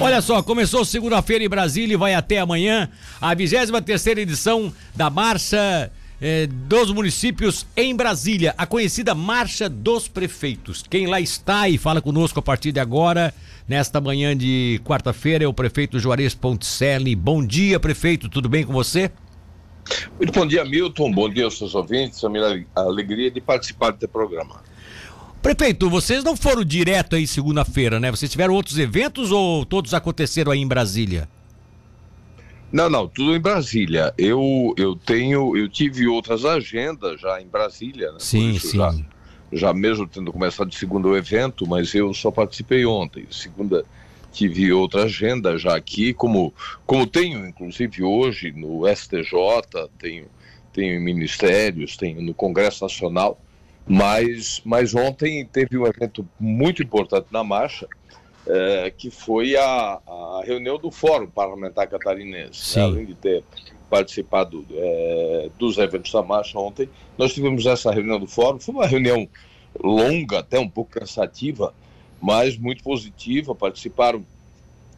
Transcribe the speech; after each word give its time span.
Olha 0.00 0.22
só, 0.22 0.40
começou 0.44 0.84
segunda-feira 0.84 1.42
em 1.44 1.48
Brasília 1.48 1.94
e 1.94 1.96
vai 1.96 2.14
até 2.14 2.38
amanhã 2.38 2.88
a 3.20 3.34
23 3.34 3.84
terceira 3.84 4.20
edição 4.20 4.72
da 4.94 5.10
Marcha 5.10 5.90
eh, 6.20 6.46
dos 6.46 6.92
Municípios 6.92 7.66
em 7.76 7.96
Brasília, 7.96 8.54
a 8.56 8.64
conhecida 8.64 9.12
Marcha 9.12 9.68
dos 9.68 10.06
Prefeitos. 10.06 10.84
Quem 10.88 11.08
lá 11.08 11.20
está 11.20 11.68
e 11.68 11.76
fala 11.76 12.00
conosco 12.00 12.38
a 12.38 12.42
partir 12.42 12.70
de 12.70 12.78
agora, 12.78 13.34
nesta 13.66 14.00
manhã 14.00 14.36
de 14.36 14.80
quarta-feira, 14.84 15.44
é 15.44 15.48
o 15.48 15.52
prefeito 15.52 15.98
Juarez 15.98 16.32
Ponticelli. 16.32 17.16
Bom 17.16 17.44
dia, 17.44 17.80
prefeito, 17.80 18.28
tudo 18.28 18.48
bem 18.48 18.64
com 18.64 18.72
você? 18.72 19.10
Muito 20.16 20.32
bom 20.32 20.46
dia, 20.46 20.64
Milton. 20.64 21.10
Bom 21.10 21.28
dia 21.28 21.44
aos 21.44 21.58
seus 21.58 21.74
ouvintes. 21.74 22.22
A 22.22 22.28
minha 22.28 22.64
alegria 22.76 23.32
de 23.32 23.40
participar 23.40 23.90
desse 23.90 24.06
programa. 24.06 24.62
Prefeito, 25.42 25.88
vocês 25.88 26.24
não 26.24 26.36
foram 26.36 26.64
direto 26.64 27.14
aí 27.16 27.26
segunda-feira, 27.26 28.00
né? 28.00 28.10
Vocês 28.10 28.30
tiveram 28.30 28.54
outros 28.54 28.78
eventos 28.78 29.30
ou 29.30 29.64
todos 29.64 29.94
aconteceram 29.94 30.52
aí 30.52 30.60
em 30.60 30.66
Brasília? 30.66 31.28
Não, 32.70 32.90
não, 32.90 33.08
tudo 33.08 33.34
em 33.34 33.40
Brasília. 33.40 34.12
Eu, 34.18 34.74
eu 34.76 34.94
tenho, 34.94 35.56
eu 35.56 35.68
tive 35.68 36.06
outras 36.06 36.44
agendas 36.44 37.20
já 37.20 37.40
em 37.40 37.46
Brasília, 37.46 38.12
né? 38.12 38.18
Sim, 38.18 38.58
sim. 38.58 38.76
Já, 38.76 38.94
já 39.52 39.72
mesmo 39.72 40.06
tendo 40.06 40.32
começado 40.32 40.68
de 40.68 40.76
segundo 40.76 41.08
o 41.08 41.16
evento, 41.16 41.66
mas 41.66 41.94
eu 41.94 42.12
só 42.12 42.30
participei 42.30 42.84
ontem. 42.84 43.26
Segunda 43.30 43.84
tive 44.32 44.70
outra 44.72 45.04
agenda 45.04 45.56
já 45.56 45.74
aqui, 45.74 46.12
como, 46.12 46.52
como 46.84 47.06
tenho 47.06 47.46
inclusive 47.46 48.02
hoje 48.02 48.52
no 48.52 48.82
STJ, 48.86 49.88
tenho, 49.98 50.26
tenho 50.72 50.94
em 50.94 51.02
ministérios, 51.02 51.96
tenho 51.96 52.20
no 52.20 52.34
Congresso 52.34 52.84
Nacional. 52.84 53.40
Mas, 53.88 54.60
mas 54.64 54.94
ontem 54.94 55.46
teve 55.46 55.78
um 55.78 55.86
evento 55.86 56.28
muito 56.38 56.82
importante 56.82 57.28
na 57.30 57.42
marcha, 57.42 57.88
é, 58.46 58.92
que 58.96 59.10
foi 59.10 59.56
a, 59.56 59.98
a, 60.06 60.42
reunião 60.44 60.78
do 60.78 60.90
Fórum 60.90 61.26
Parlamentar 61.26 61.88
Catarinense. 61.88 62.78
Né? 62.78 62.84
Além 62.84 63.06
de 63.06 63.14
ter 63.14 63.42
participado 63.88 64.66
é, 64.70 65.50
dos 65.58 65.78
eventos 65.78 66.12
da 66.12 66.22
marcha 66.22 66.58
ontem, 66.58 66.88
nós 67.16 67.32
tivemos 67.32 67.64
essa 67.64 67.90
reunião 67.90 68.20
do 68.20 68.26
Fórum. 68.26 68.60
Foi 68.60 68.74
uma 68.74 68.86
reunião 68.86 69.26
longa, 69.82 70.40
até 70.40 70.58
um 70.58 70.68
pouco 70.68 70.90
cansativa, 70.92 71.72
mas 72.20 72.58
muito 72.58 72.82
positiva. 72.82 73.54
Participaram 73.54 74.22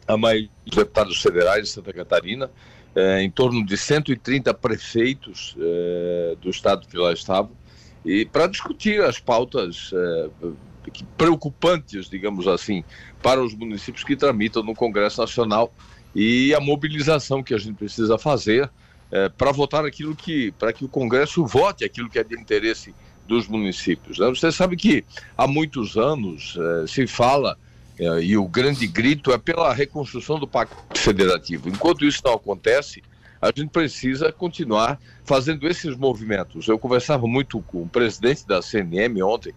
a 0.05 0.17
maioria 0.17 0.49
dos 0.65 0.75
deputados 0.75 1.21
federais 1.21 1.63
de 1.63 1.69
Santa 1.69 1.93
Catarina, 1.93 2.51
é, 2.93 3.21
em 3.21 3.31
torno 3.31 3.65
de 3.65 3.77
130 3.77 4.53
prefeitos 4.53 5.55
do 6.41 6.49
estado 6.49 6.85
que 6.87 6.97
lá 6.97 7.13
estavam 7.13 7.60
e 8.03 8.25
para 8.25 8.47
discutir 8.47 9.01
as 9.01 9.19
pautas 9.19 9.91
é, 9.93 10.29
preocupantes, 11.17 12.09
digamos 12.09 12.47
assim, 12.47 12.83
para 13.21 13.41
os 13.41 13.53
municípios 13.53 14.03
que 14.03 14.15
tramitam 14.15 14.63
no 14.63 14.73
Congresso 14.73 15.21
Nacional 15.21 15.73
e 16.15 16.53
a 16.53 16.59
mobilização 16.59 17.43
que 17.43 17.53
a 17.53 17.57
gente 17.57 17.75
precisa 17.75 18.17
fazer 18.17 18.69
é, 19.11 19.29
para 19.29 19.51
votar 19.51 19.85
aquilo 19.85 20.15
que, 20.15 20.51
para 20.53 20.73
que 20.73 20.83
o 20.83 20.89
Congresso 20.89 21.45
vote 21.45 21.83
aquilo 21.83 22.09
que 22.09 22.17
é 22.17 22.23
de 22.23 22.35
interesse 22.35 22.93
dos 23.27 23.47
municípios. 23.47 24.17
Né? 24.17 24.27
Você 24.27 24.51
sabe 24.51 24.75
que 24.75 25.05
há 25.37 25.47
muitos 25.47 25.95
anos 25.95 26.57
é, 26.57 26.87
se 26.87 27.05
fala 27.07 27.57
e 28.23 28.35
o 28.35 28.47
grande 28.47 28.87
grito 28.87 29.31
é 29.31 29.37
pela 29.37 29.71
reconstrução 29.71 30.39
do 30.39 30.47
Pacto 30.47 30.97
Federativo. 30.97 31.69
Enquanto 31.69 32.03
isso 32.03 32.19
não 32.25 32.33
acontece, 32.33 33.03
a 33.41 33.47
gente 33.47 33.69
precisa 33.69 34.31
continuar 34.31 34.99
fazendo 35.23 35.67
esses 35.67 35.95
movimentos. 35.95 36.67
Eu 36.67 36.77
conversava 36.77 37.25
muito 37.25 37.59
com 37.61 37.81
o 37.81 37.89
presidente 37.89 38.45
da 38.45 38.61
CNM 38.61 39.21
ontem, 39.23 39.53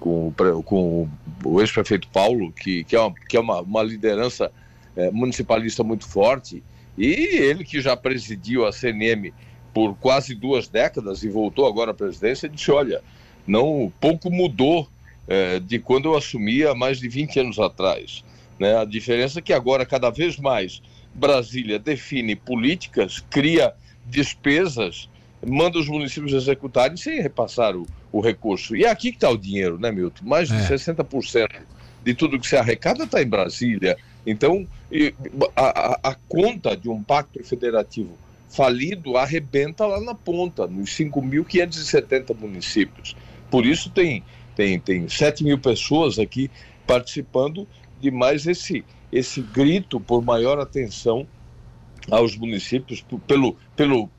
com, 0.00 0.32
com 0.64 1.08
o 1.44 1.60
ex-prefeito 1.60 2.08
Paulo, 2.08 2.50
que, 2.50 2.82
que 2.84 2.96
é, 2.96 3.00
uma, 3.00 3.14
que 3.14 3.36
é 3.36 3.40
uma, 3.40 3.60
uma 3.60 3.82
liderança 3.82 4.50
é, 4.96 5.10
municipalista 5.10 5.84
muito 5.84 6.08
forte, 6.08 6.62
e 6.98 7.06
ele 7.06 7.62
que 7.62 7.80
já 7.80 7.96
presidiu 7.96 8.66
a 8.66 8.72
CNM 8.72 9.32
por 9.72 9.94
quase 9.94 10.34
duas 10.34 10.66
décadas 10.66 11.22
e 11.22 11.28
voltou 11.28 11.66
agora 11.66 11.92
à 11.92 11.94
presidência, 11.94 12.48
disse: 12.48 12.70
olha, 12.72 13.00
não 13.46 13.92
pouco 14.00 14.30
mudou 14.30 14.88
é, 15.28 15.60
de 15.60 15.78
quando 15.78 16.06
eu 16.06 16.16
assumi 16.16 16.64
há 16.64 16.74
mais 16.74 16.98
de 16.98 17.08
20 17.08 17.40
anos 17.40 17.58
atrás. 17.60 18.24
Né? 18.58 18.76
A 18.76 18.84
diferença 18.84 19.38
é 19.38 19.42
que 19.42 19.52
agora, 19.52 19.86
cada 19.86 20.10
vez 20.10 20.36
mais, 20.36 20.82
Brasília 21.14 21.78
define 21.78 22.36
políticas, 22.36 23.22
cria 23.30 23.74
despesas, 24.06 25.08
manda 25.46 25.78
os 25.78 25.88
municípios 25.88 26.32
executarem 26.32 26.96
sem 26.96 27.20
repassar 27.20 27.76
o, 27.76 27.86
o 28.12 28.20
recurso. 28.20 28.76
E 28.76 28.84
é 28.84 28.90
aqui 28.90 29.10
que 29.10 29.16
está 29.16 29.30
o 29.30 29.36
dinheiro, 29.36 29.78
né, 29.78 29.90
Milton? 29.90 30.24
Mais 30.24 30.48
de 30.48 30.56
é. 30.56 30.68
60% 30.68 31.48
de 32.02 32.14
tudo 32.14 32.38
que 32.38 32.46
se 32.46 32.56
arrecada 32.56 33.04
está 33.04 33.22
em 33.22 33.26
Brasília. 33.26 33.96
Então, 34.26 34.66
a, 35.56 36.10
a, 36.10 36.14
conta 36.28 36.76
de 36.76 36.88
um 36.88 37.02
pacto 37.02 37.42
federativo 37.44 38.18
falido 38.48 39.16
arrebenta 39.16 39.86
lá 39.86 40.00
na 40.00 40.14
ponta, 40.14 40.66
nos 40.66 40.90
5.570 40.90 42.36
municípios. 42.36 43.16
Por 43.50 43.64
isso 43.64 43.90
tem, 43.90 44.22
tem, 44.56 44.78
tem 44.78 45.08
7 45.08 45.44
mil 45.44 45.58
pessoas 45.58 46.18
aqui 46.18 46.50
participando 46.86 47.66
de 48.00 48.10
mais 48.10 48.46
esse 48.46 48.84
esse 49.12 49.40
grito 49.40 50.00
por 50.00 50.22
maior 50.22 50.58
atenção 50.58 51.26
aos 52.10 52.36
municípios, 52.36 53.04
pelo, 53.26 53.56
pelo 53.80 54.10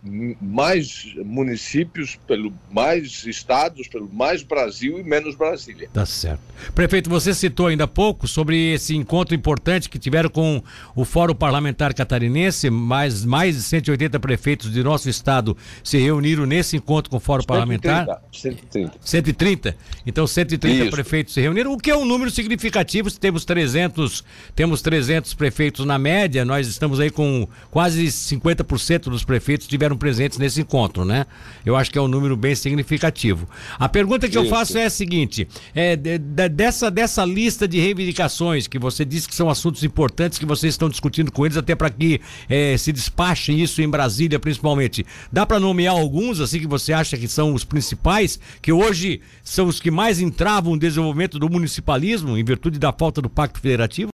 mais 0.41 1.13
municípios, 1.23 2.17
pelo 2.27 2.51
mais 2.72 3.27
estados, 3.27 3.88
pelo 3.88 4.11
mais 4.11 4.41
Brasil 4.41 4.97
e 4.97 5.03
menos 5.03 5.35
Brasília. 5.35 5.88
Tá 5.94 6.03
certo. 6.03 6.41
Prefeito, 6.73 7.07
você 7.11 7.31
citou 7.31 7.67
ainda 7.67 7.83
há 7.83 7.88
pouco 7.88 8.27
sobre 8.27 8.73
esse 8.73 8.95
encontro 8.95 9.35
importante 9.35 9.88
que 9.88 9.99
tiveram 9.99 10.31
com 10.31 10.63
o 10.95 11.05
Fórum 11.05 11.35
Parlamentar 11.35 11.94
Catarinense, 11.94 12.72
mais, 12.72 13.23
mais 13.23 13.55
de 13.55 13.61
180 13.61 14.19
prefeitos 14.19 14.72
de 14.72 14.83
nosso 14.83 15.07
estado 15.07 15.55
se 15.83 15.99
reuniram 15.99 16.47
nesse 16.47 16.78
encontro 16.78 17.11
com 17.11 17.17
o 17.17 17.19
Fórum 17.19 17.43
130, 17.43 17.47
Parlamentar. 17.47 18.22
130. 18.31 18.93
130. 18.99 19.78
Então 20.07 20.25
130 20.25 20.85
Isso. 20.85 20.91
prefeitos 20.91 21.35
se 21.35 21.41
reuniram, 21.41 21.72
o 21.72 21.78
que 21.78 21.91
é 21.91 21.95
um 21.95 22.05
número 22.05 22.31
significativo, 22.31 23.11
temos 23.11 23.45
300, 23.45 24.23
temos 24.55 24.81
300 24.81 25.35
prefeitos 25.35 25.85
na 25.85 25.99
média, 25.99 26.43
nós 26.43 26.67
estamos 26.67 26.99
aí 26.99 27.11
com 27.11 27.47
quase 27.69 28.07
50% 28.07 29.03
dos 29.03 29.23
prefeitos 29.23 29.50
estiveram 29.59 29.97
presentes 29.97 30.38
nesse 30.38 30.62
encontro, 30.62 31.06
né? 31.06 31.25
Eu 31.66 31.75
acho 31.75 31.91
que 31.91 31.97
é 31.97 32.01
um 32.01 32.07
número 32.07 32.35
bem 32.35 32.56
significativo. 32.56 33.47
A 33.79 33.88
pergunta 33.89 34.28
que 34.28 34.38
Isso. 34.38 34.45
eu 34.45 34.50
faço 34.50 34.78
é 34.78 34.85
a 34.85 34.89
seguinte: 34.89 35.47
é, 35.73 35.95
de, 35.95 36.17
de, 36.17 36.50
dessa, 36.50 36.89
dessa 36.89 37.25
lista 37.25 37.67
de 37.67 37.79
reivindicações 37.79 38.67
que 38.67 38.79
você 38.79 39.03
disse 39.06 39.28
que 39.28 39.35
são 39.35 39.50
assuntos 39.50 39.84
importantes 39.84 40.40
que 40.40 40.45
vocês 40.45 40.73
estão 40.73 40.90
discutindo 40.90 41.31
com 41.31 41.45
eles, 41.45 41.57
até 41.57 41.75
para 41.75 41.90
que 41.90 42.22
é, 42.50 42.78
se 42.78 42.91
despache 42.91 43.51
isso 43.51 43.81
em 43.81 43.90
Brasília, 43.90 44.40
principalmente, 44.40 45.06
dá 45.31 45.45
para 45.45 45.59
nomear 45.59 45.95
alguns 45.95 46.40
assim 46.40 46.59
que 46.59 46.67
você 46.67 46.94
acha 46.94 47.17
que 47.17 47.28
são 47.28 47.53
os 47.53 47.63
principais, 47.63 48.40
que 48.61 48.72
hoje 48.72 49.22
são 49.44 49.67
os 49.67 49.79
que 49.79 49.91
mais 49.91 50.19
entravam 50.19 50.73
o 50.73 50.79
desenvolvimento 50.79 51.40
do 51.40 51.50
municipalismo 51.50 52.38
em 52.38 52.44
virtude 52.44 52.79
da 52.79 52.91
falta 52.91 53.22
do 53.22 53.29
pacto 53.29 53.59
federativo? 53.59 54.11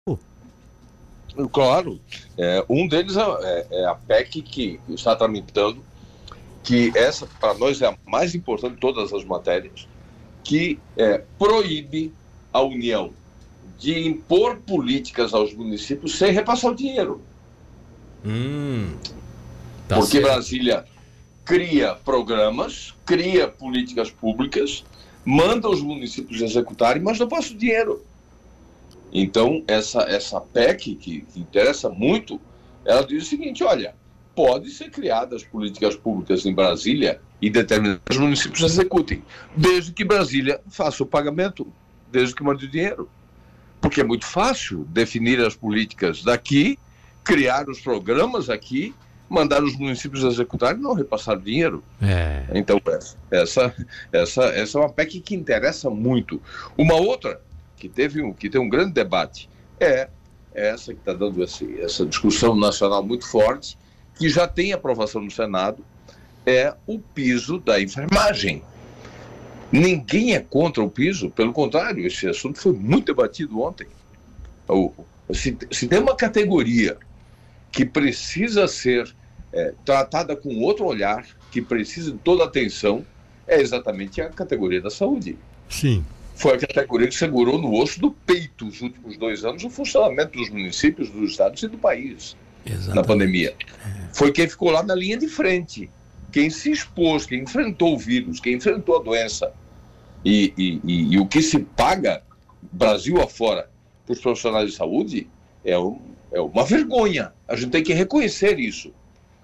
Claro. 1.53 2.01
É, 2.39 2.65
um 2.69 2.89
deles 2.89 3.17
é, 3.17 3.21
é, 3.21 3.67
é, 3.71 3.87
a 3.87 3.95
PEC 3.95 4.43
que 4.43 4.81
está 4.89 5.15
tramitando, 5.15 5.83
que 6.63 6.93
essa, 6.97 7.27
para 7.41 7.55
nós, 7.55 7.81
é 7.83 7.87
a 7.87 7.97
mais 8.07 8.35
importante 8.35 8.75
de 8.75 8.81
todas 8.81 9.13
as 9.13 9.25
matérias, 9.25 9.87
que 10.43 10.79
é, 10.97 11.23
proíbe 11.39 12.13
a 12.53 12.61
União 12.63 13.13
de 13.79 14.07
impor 14.09 14.57
políticas 14.57 15.35
aos 15.35 15.53
municípios 15.53 16.17
sem 16.17 16.33
repassar 16.33 16.73
o 16.73 16.75
dinheiro. 16.75 17.21
Hum, 18.25 18.97
tá 19.87 19.97
Porque 19.97 20.13
certo. 20.13 20.25
Brasília 20.25 20.85
cria 21.45 21.95
programas, 21.95 22.95
cria 23.05 23.47
políticas 23.47 24.11
públicas, 24.11 24.85
manda 25.25 25.69
os 25.69 25.83
municípios 25.83 26.41
executarem, 26.41 27.03
mas 27.03 27.19
não 27.19 27.29
passa 27.29 27.53
o 27.53 27.57
dinheiro. 27.57 28.03
Então, 29.13 29.63
essa, 29.67 30.03
essa 30.03 30.41
PEC, 30.41 30.95
que, 30.95 31.21
que 31.21 31.41
interessa 31.41 31.89
muito, 31.89 32.41
ela 32.85 33.03
diz 33.03 33.25
o 33.25 33.27
seguinte: 33.27 33.65
olha, 33.65 33.95
pode 34.35 34.71
ser 34.71 34.91
criadas 34.91 35.43
políticas 35.43 35.97
públicas 35.97 36.45
em 36.45 36.55
Brasília 36.55 37.21
e 37.41 37.49
determinados 37.49 38.17
municípios 38.19 38.63
executem, 38.63 39.23
desde 39.57 39.93
que 39.93 40.05
Brasília 40.05 40.61
faça 40.69 41.03
o 41.03 41.07
pagamento, 41.07 41.67
desde 42.11 42.35
que 42.35 42.43
mande 42.43 42.67
o 42.67 42.71
dinheiro. 42.71 43.09
Porque 43.81 44.01
é 44.01 44.05
muito 44.05 44.27
fácil 44.27 44.85
definir 44.89 45.41
as 45.41 45.55
políticas 45.55 46.23
daqui, 46.23 46.79
criar 47.23 47.69
os 47.69 47.81
programas 47.81 48.49
aqui, 48.49 48.95
mandar 49.29 49.63
os 49.63 49.77
municípios 49.77 50.25
executarem 50.25 50.79
e 50.79 50.83
não 50.83 50.95
repassar 50.95 51.39
dinheiro. 51.39 51.83
É. 52.01 52.47
Então, 52.55 52.81
essa, 53.31 53.75
essa, 54.11 54.45
essa 54.45 54.79
é 54.79 54.81
uma 54.81 54.91
PEC 54.91 55.21
que 55.21 55.35
interessa 55.35 55.91
muito. 55.91 56.41
Uma 56.77 56.95
outra 56.95 57.41
que 57.77 57.89
teve 57.89 58.23
um, 58.23 58.33
que 58.33 58.49
tem 58.49 58.61
um 58.61 58.69
grande 58.69 58.93
debate 58.93 59.49
é 59.79 60.09
essa 60.55 60.95
que 60.95 61.01
está 61.01 61.13
dando 61.13 61.43
esse, 61.45 61.81
essa 61.81 62.07
discussão 62.07 62.57
nacional 62.57 63.03
muito 63.03 63.29
forte, 63.29 63.77
que 64.15 64.29
já 64.29 64.49
tem 64.49 64.73
aprovação 64.73 65.21
no 65.21 65.31
Senado, 65.31 65.85
é 66.47 66.75
o 66.87 66.99
piso 66.99 67.59
da 67.59 67.81
enfermagem. 67.81 68.63
Ninguém 69.71 70.35
é 70.35 70.41
contra 70.41 70.83
o 70.83 70.89
piso, 70.89 71.29
pelo 71.31 71.53
contrário, 71.53 72.07
esse 72.07 72.27
assunto 72.27 72.59
foi 72.59 72.73
muito 72.73 73.07
debatido 73.07 73.61
ontem. 73.61 73.87
Se, 75.35 75.57
se 75.71 75.87
tem 75.87 75.99
uma 75.99 76.17
categoria 76.17 76.97
que 77.71 77.85
precisa 77.85 78.67
ser 78.67 79.15
é, 79.53 79.75
tratada 79.85 80.35
com 80.35 80.61
outro 80.61 80.87
olhar, 80.87 81.27
que 81.51 81.61
precisa 81.61 82.13
de 82.13 82.19
toda 82.19 82.45
atenção, 82.45 83.05
é 83.47 83.61
exatamente 83.61 84.21
a 84.21 84.31
categoria 84.31 84.81
da 84.81 84.91
saúde. 84.91 85.37
Sim. 85.69 86.05
Foi 86.37 86.55
a 86.55 86.59
categoria 86.59 87.09
que 87.09 87.15
segurou 87.15 87.59
no 87.59 87.75
osso 87.75 87.99
do 87.99 88.11
peito 88.13 88.69
os 88.69 88.81
últimos 88.83 89.17
dois 89.17 89.45
anos 89.45 89.65
o 89.65 89.71
funcionamento 89.71 90.39
dos 90.39 90.51
municípios, 90.51 91.11
dos 91.11 91.31
estados 91.31 91.63
e 91.63 91.69
do 91.69 91.79
país 91.79 92.37
exatamente. 92.67 92.95
na 92.95 93.05
pandemia. 93.05 93.57
É. 93.59 94.15
Foi 94.15 94.31
quem 94.33 94.49
ficou 94.49 94.71
lá 94.71 94.83
na 94.83 94.95
linha 94.95 95.17
de 95.17 95.29
frente, 95.29 95.91
quem 96.33 96.51
se 96.51 96.71
expôs, 96.71 97.25
quem 97.27 97.43
enfrentou 97.43 97.95
o 97.95 97.99
vírus, 97.99 98.41
quem 98.41 98.55
enfrentou 98.55 98.99
a 98.99 99.03
doença. 99.03 99.53
E, 100.25 100.53
e, 100.59 100.81
e, 100.85 101.15
e 101.15 101.19
o 101.19 101.27
que 101.27 101.41
se 101.41 101.61
paga, 101.61 102.23
Brasil 102.73 103.21
afora, 103.21 103.71
para 104.05 104.13
os 104.13 104.21
profissionais 104.21 104.71
de 104.71 104.77
saúde 104.77 105.29
é, 105.65 105.79
um, 105.79 105.99
é 106.33 106.41
uma 106.41 106.65
vergonha. 106.65 107.33
A 107.49 107.57
gente 107.57 107.71
tem 107.71 107.83
que 107.83 107.95
reconhecer 107.95 108.59
isso. 108.59 108.93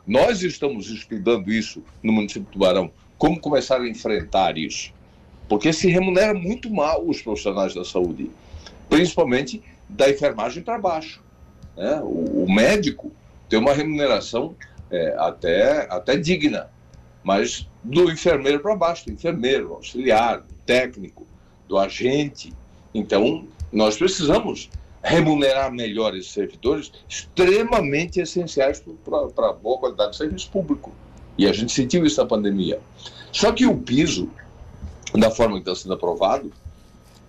Nós 0.06 0.42
estamos 0.42 0.90
estudando 0.90 1.50
isso 1.52 1.82
no 2.02 2.12
município 2.12 2.42
de 2.42 2.50
Tubarão, 2.50 2.90
como 3.16 3.40
começar 3.40 3.80
a 3.80 3.88
enfrentar 3.88 4.58
isso. 4.58 4.92
Porque 5.52 5.70
se 5.70 5.86
remunera 5.86 6.32
muito 6.32 6.70
mal 6.70 7.06
os 7.06 7.20
profissionais 7.20 7.74
da 7.74 7.84
saúde, 7.84 8.30
principalmente 8.88 9.62
da 9.86 10.08
enfermagem 10.08 10.62
para 10.62 10.78
baixo. 10.78 11.22
Né? 11.76 12.00
O, 12.02 12.44
o, 12.44 12.50
médico 12.50 13.12
tem 13.50 13.58
uma 13.58 13.74
remuneração 13.74 14.56
é, 14.90 15.14
até, 15.18 15.86
até 15.90 16.16
digna, 16.16 16.70
mas 17.22 17.68
do 17.84 18.10
enfermeiro 18.10 18.60
para 18.60 18.74
baixo, 18.74 19.04
do 19.04 19.12
enfermeiro, 19.12 19.74
auxiliar, 19.74 20.42
técnico, 20.64 21.26
do 21.68 21.78
agente. 21.78 22.50
Então, 22.94 23.46
nós 23.70 23.98
precisamos 23.98 24.70
remunerar 25.02 25.70
melhor 25.70 26.16
esses 26.16 26.32
servidores 26.32 26.92
extremamente 27.06 28.18
essenciais 28.20 28.82
para 29.04 29.50
a 29.50 29.52
boa 29.52 29.78
qualidade 29.78 30.12
do 30.12 30.16
serviço 30.16 30.50
público. 30.50 30.94
E 31.36 31.46
a 31.46 31.52
gente 31.52 31.72
sentiu 31.72 32.06
isso 32.06 32.18
na 32.22 32.26
pandemia. 32.26 32.80
Só 33.30 33.52
que 33.52 33.66
o 33.66 33.76
piso, 33.76 34.30
da 35.20 35.30
forma 35.30 35.54
que 35.54 35.68
está 35.68 35.74
sendo 35.74 35.94
aprovado, 35.94 36.52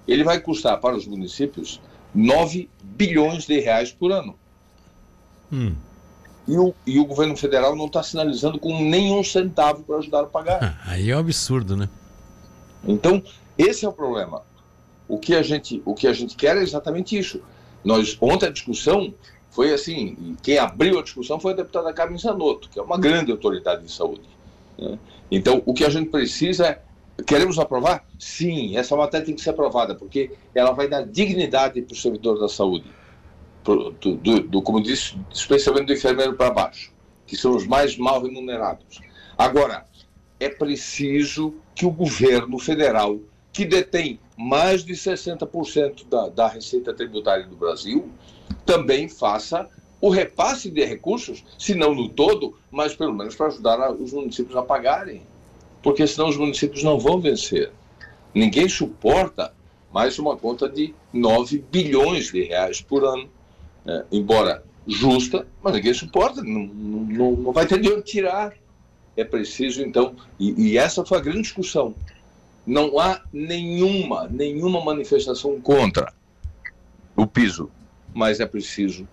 ele 0.08 0.24
vai 0.24 0.40
custar 0.40 0.80
para 0.80 0.96
os 0.96 1.06
municípios 1.06 1.80
9 2.14 2.70
bilhões 2.82 3.46
de 3.46 3.60
reais 3.60 3.92
por 3.92 4.12
ano. 4.12 4.36
Hum. 5.52 5.76
E, 6.48 6.58
o, 6.58 6.74
e 6.86 7.00
o 7.00 7.06
governo 7.06 7.38
federal 7.38 7.76
não 7.76 7.86
está 7.86 8.04
sinalizando 8.04 8.60
com 8.60 8.84
nenhum 8.84 9.24
centavo 9.24 9.84
para 9.84 9.98
ajudar 9.98 10.22
a 10.22 10.26
pagar. 10.26 10.82
Aí 10.86 11.10
é 11.10 11.16
um 11.16 11.20
absurdo, 11.20 11.78
né? 11.78 11.88
Então, 12.86 13.24
esse 13.58 13.86
é 13.86 13.90
o 13.90 13.94
problema. 13.94 14.42
O 15.08 15.18
que 15.18 15.36
a 15.36 15.42
gente, 15.42 15.82
o 15.86 15.94
que 15.94 16.08
a 16.08 16.14
gente 16.14 16.36
quer 16.36 16.58
é 16.58 16.62
exatamente 16.62 17.18
isso. 17.18 17.42
Nós, 17.84 18.18
ontem 18.20 18.48
a 18.48 18.52
discussão 18.52 19.14
foi 19.52 19.74
assim, 19.74 20.36
quem 20.42 20.58
abriu 20.58 21.00
a 21.00 21.04
discussão 21.04 21.40
foi 21.40 21.54
a 21.54 21.56
deputada 21.56 21.94
Carmen 21.94 22.18
Zanotto, 22.18 22.70
que 22.70 22.80
é 22.80 22.82
uma 22.82 22.98
grande 22.98 23.32
autoridade 23.32 23.84
de 23.84 23.92
saúde. 23.92 24.28
Né? 24.78 24.98
Então, 25.32 25.62
o 25.66 25.74
que 25.74 25.86
a 25.86 25.90
gente 25.90 26.10
precisa 26.10 26.66
é, 26.68 26.82
queremos 27.26 27.60
aprovar? 27.60 28.06
Sim, 28.20 28.78
essa 28.78 28.96
matéria 28.96 29.26
tem 29.26 29.36
que 29.36 29.42
ser 29.42 29.52
aprovada, 29.52 29.96
porque 29.96 30.32
ela 30.54 30.72
vai 30.72 30.88
dar 30.88 31.06
dignidade 31.06 31.82
para 31.82 31.94
o 31.94 31.98
servidor 31.98 32.40
da 32.40 32.48
saúde, 32.48 32.86
pro, 33.64 33.92
do, 33.92 34.16
do, 34.42 34.62
como 34.62 34.82
disse, 34.82 35.18
especialmente 35.32 35.88
do 35.88 35.94
enfermeiro 35.94 36.34
para 36.36 36.52
baixo, 36.52 36.92
que 37.26 37.38
são 37.38 37.56
os 37.56 37.68
mais 37.68 37.98
mal 37.98 38.22
remunerados. 38.22 39.02
Agora, 39.38 39.86
é 40.40 40.50
preciso 40.50 41.56
que 41.76 41.86
o 41.86 41.92
governo 41.92 42.60
federal 42.60 43.20
que 43.54 43.64
detém 43.64 44.20
mais 44.36 44.84
de 44.84 44.94
60% 44.94 46.08
da, 46.10 46.28
da 46.28 46.48
receita 46.48 46.92
tributária 46.92 47.46
do 47.46 47.56
Brasil, 47.56 48.10
também 48.66 49.08
faça 49.08 49.70
o 50.02 50.10
repasse 50.10 50.70
de 50.70 50.84
recursos, 50.84 51.44
se 51.58 51.76
não 51.76 51.94
no 51.94 52.10
todo, 52.10 52.58
mas 52.72 52.96
pelo 52.96 53.14
menos 53.14 53.36
para 53.36 53.46
ajudar 53.48 53.80
a, 53.80 53.92
os 53.92 54.12
municípios 54.12 54.58
a 54.58 54.64
pagarem. 54.64 55.22
Porque 55.84 56.08
senão 56.08 56.30
os 56.30 56.38
municípios 56.38 56.82
não 56.82 56.98
vão 56.98 57.20
vencer. 57.20 57.72
Ninguém 58.34 58.68
suporta 58.68 59.54
mais 59.94 60.18
uma 60.18 60.36
conta 60.36 60.68
de 60.68 60.96
9 61.14 61.64
bilhões 61.72 62.32
de 62.32 62.44
reais 62.44 62.82
por 62.82 63.04
ano. 63.04 63.30
Né? 63.86 64.04
Embora 64.12 64.64
justa, 64.88 65.46
mas 65.62 65.74
ninguém 65.74 65.94
suporta, 65.94 66.42
não, 66.42 66.66
não, 66.66 67.32
não 67.34 67.52
vai 67.52 67.68
ter 67.68 67.80
de 67.80 67.92
onde 67.92 68.04
tirar. 68.04 68.54
É 69.16 69.24
preciso, 69.24 69.84
então, 69.84 70.16
e, 70.40 70.70
e 70.70 70.78
essa 70.78 71.06
foi 71.06 71.20
a 71.20 71.22
grande 71.22 71.44
discussão. 71.44 71.94
Não 72.66 72.98
há 72.98 73.22
nenhuma, 73.32 74.28
nenhuma 74.28 74.84
manifestação 74.84 75.62
contra 75.62 76.12
o 77.16 77.28
piso, 77.28 77.70
mas 78.14 78.40
é 78.40 78.46
preciso 78.46 79.08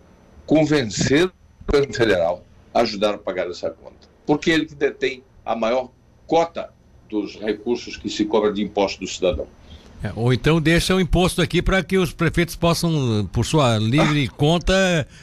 convencer 0.47 1.27
o 1.27 1.33
governo 1.67 1.95
federal 1.95 2.45
a 2.73 2.81
ajudar 2.81 3.15
a 3.15 3.19
pagar 3.19 3.51
essa 3.51 3.71
conta. 3.71 4.09
Porque 4.25 4.51
ele 4.51 4.65
que 4.65 4.75
detém 4.75 5.23
a 5.45 5.55
maior 5.55 5.91
cota 6.31 6.71
dos 7.09 7.35
recursos 7.35 7.97
que 7.97 8.09
se 8.09 8.25
cobra 8.25 8.53
de 8.53 8.63
imposto 8.63 9.01
do 9.01 9.07
cidadão. 9.09 9.49
É, 10.03 10.13
ou 10.15 10.33
então 10.33 10.61
deixa 10.61 10.95
o 10.95 11.01
imposto 11.01 11.43
aqui 11.43 11.61
para 11.61 11.83
que 11.83 11.99
os 11.99 12.13
prefeitos 12.13 12.55
possam, 12.55 13.29
por 13.33 13.45
sua 13.45 13.77
livre 13.79 14.29
conta, 14.39 14.73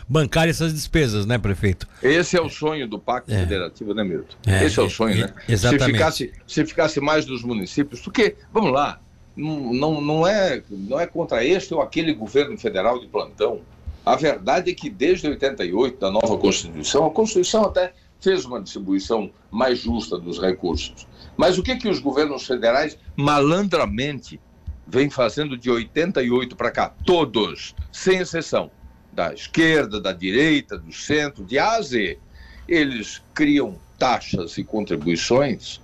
bancar 0.08 0.50
essas 0.50 0.74
despesas, 0.74 1.26
né, 1.26 1.38
prefeito? 1.38 1.88
Esse 2.04 2.38
é 2.38 2.42
o 2.42 2.50
sonho 2.50 2.88
do 2.90 3.00
Pacto 3.00 3.34
é. 3.34 3.40
Federativo, 3.40 3.94
né, 3.94 4.04
Milton? 4.04 4.36
É, 4.46 4.66
Esse 4.66 4.80
é 4.80 4.84
o 4.84 4.90
sonho, 4.90 5.16
né? 5.16 5.34
Exatamente. 5.48 5.86
Se 5.86 5.92
ficasse, 5.94 6.34
se 6.46 6.66
ficasse 6.66 7.00
mais 7.00 7.26
dos 7.26 7.42
municípios, 7.42 8.02
porque, 8.02 8.36
vamos 8.54 8.72
lá, 8.74 9.00
não, 9.36 10.02
não, 10.02 10.28
é, 10.28 10.62
não 10.70 11.00
é 11.00 11.08
contra 11.08 11.44
este 11.44 11.74
ou 11.74 11.82
aquele 11.82 12.14
governo 12.14 12.58
federal 12.58 13.00
de 13.00 13.08
plantão. 13.08 13.62
A 14.06 14.16
verdade 14.16 14.72
é 14.72 14.74
que 14.76 14.90
desde 14.90 15.28
88, 15.28 16.00
da 16.00 16.12
nova 16.12 16.38
Constituição, 16.38 17.06
a 17.06 17.10
Constituição 17.10 17.64
até 17.64 17.94
fez 18.20 18.46
uma 18.46 18.62
distribuição 18.62 19.32
mais 19.52 19.80
justa 19.80 20.18
dos 20.18 20.40
recursos. 20.40 21.08
Mas 21.36 21.58
o 21.58 21.64
que, 21.64 21.76
que 21.76 21.88
os 21.88 22.00
governos 22.00 22.46
federais 22.46 22.98
malandramente 23.16 24.40
vem 24.88 25.10
fazendo 25.10 25.58
de 25.58 25.70
88 25.70 26.56
para 26.56 26.72
cá, 26.72 26.90
todos, 27.06 27.76
sem 27.92 28.20
exceção, 28.20 28.72
da 29.12 29.34
esquerda, 29.34 30.00
da 30.00 30.14
direita, 30.14 30.78
do 30.78 30.94
centro, 30.94 31.44
de 31.44 31.60
A 31.60 31.72
a 31.72 31.82
Z, 31.82 32.20
eles 32.68 33.22
criam 33.34 33.78
taxas 33.98 34.58
e 34.58 34.64
contribuições 34.64 35.82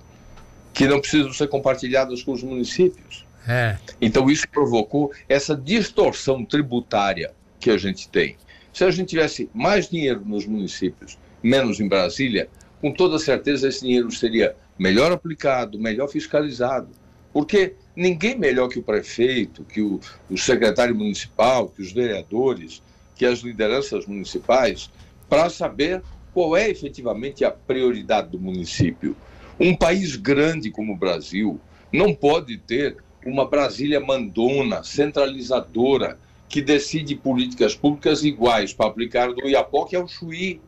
que 0.72 0.86
não 0.86 1.00
precisam 1.00 1.32
ser 1.32 1.48
compartilhadas 1.48 2.22
com 2.22 2.32
os 2.32 2.42
municípios. 2.42 3.24
É. 3.46 3.76
Então 4.00 4.30
isso 4.30 4.48
provocou 4.48 5.12
essa 5.28 5.56
distorção 5.56 6.44
tributária 6.44 7.32
que 7.60 7.70
a 7.70 7.76
gente 7.76 8.08
tem. 8.08 8.36
Se 8.72 8.84
a 8.84 8.90
gente 8.90 9.08
tivesse 9.08 9.48
mais 9.54 9.88
dinheiro 9.88 10.22
nos 10.24 10.46
municípios, 10.46 11.18
menos 11.44 11.78
em 11.78 11.86
Brasília, 11.86 12.48
com 12.80 12.90
toda 12.90 13.18
certeza 13.18 13.68
esse 13.68 13.82
dinheiro 13.82 14.10
seria 14.10 14.56
melhor 14.78 15.12
aplicado, 15.12 15.78
melhor 15.78 16.08
fiscalizado. 16.08 16.88
Porque 17.32 17.74
ninguém 17.94 18.38
melhor 18.38 18.68
que 18.68 18.78
o 18.78 18.82
prefeito, 18.82 19.64
que 19.64 19.80
o, 19.82 20.00
o 20.30 20.38
secretário 20.38 20.94
municipal, 20.94 21.68
que 21.68 21.82
os 21.82 21.92
vereadores, 21.92 22.82
que 23.14 23.26
as 23.26 23.40
lideranças 23.40 24.06
municipais, 24.06 24.90
para 25.28 25.50
saber 25.50 26.02
qual 26.32 26.56
é 26.56 26.68
efetivamente 26.68 27.44
a 27.44 27.50
prioridade 27.50 28.30
do 28.30 28.40
município. 28.40 29.16
Um 29.58 29.74
país 29.76 30.16
grande 30.16 30.70
como 30.70 30.94
o 30.94 30.96
Brasil 30.96 31.60
não 31.92 32.12
pode 32.12 32.58
ter 32.58 32.96
uma 33.24 33.48
Brasília 33.48 34.00
mandona, 34.00 34.82
centralizadora, 34.82 36.18
que 36.48 36.60
decide 36.60 37.14
políticas 37.14 37.74
públicas 37.74 38.22
iguais 38.24 38.72
para 38.72 38.86
aplicar 38.86 39.32
do 39.32 39.48
Iapoque 39.48 39.96
ao 39.96 40.06
Chuí. 40.06 40.60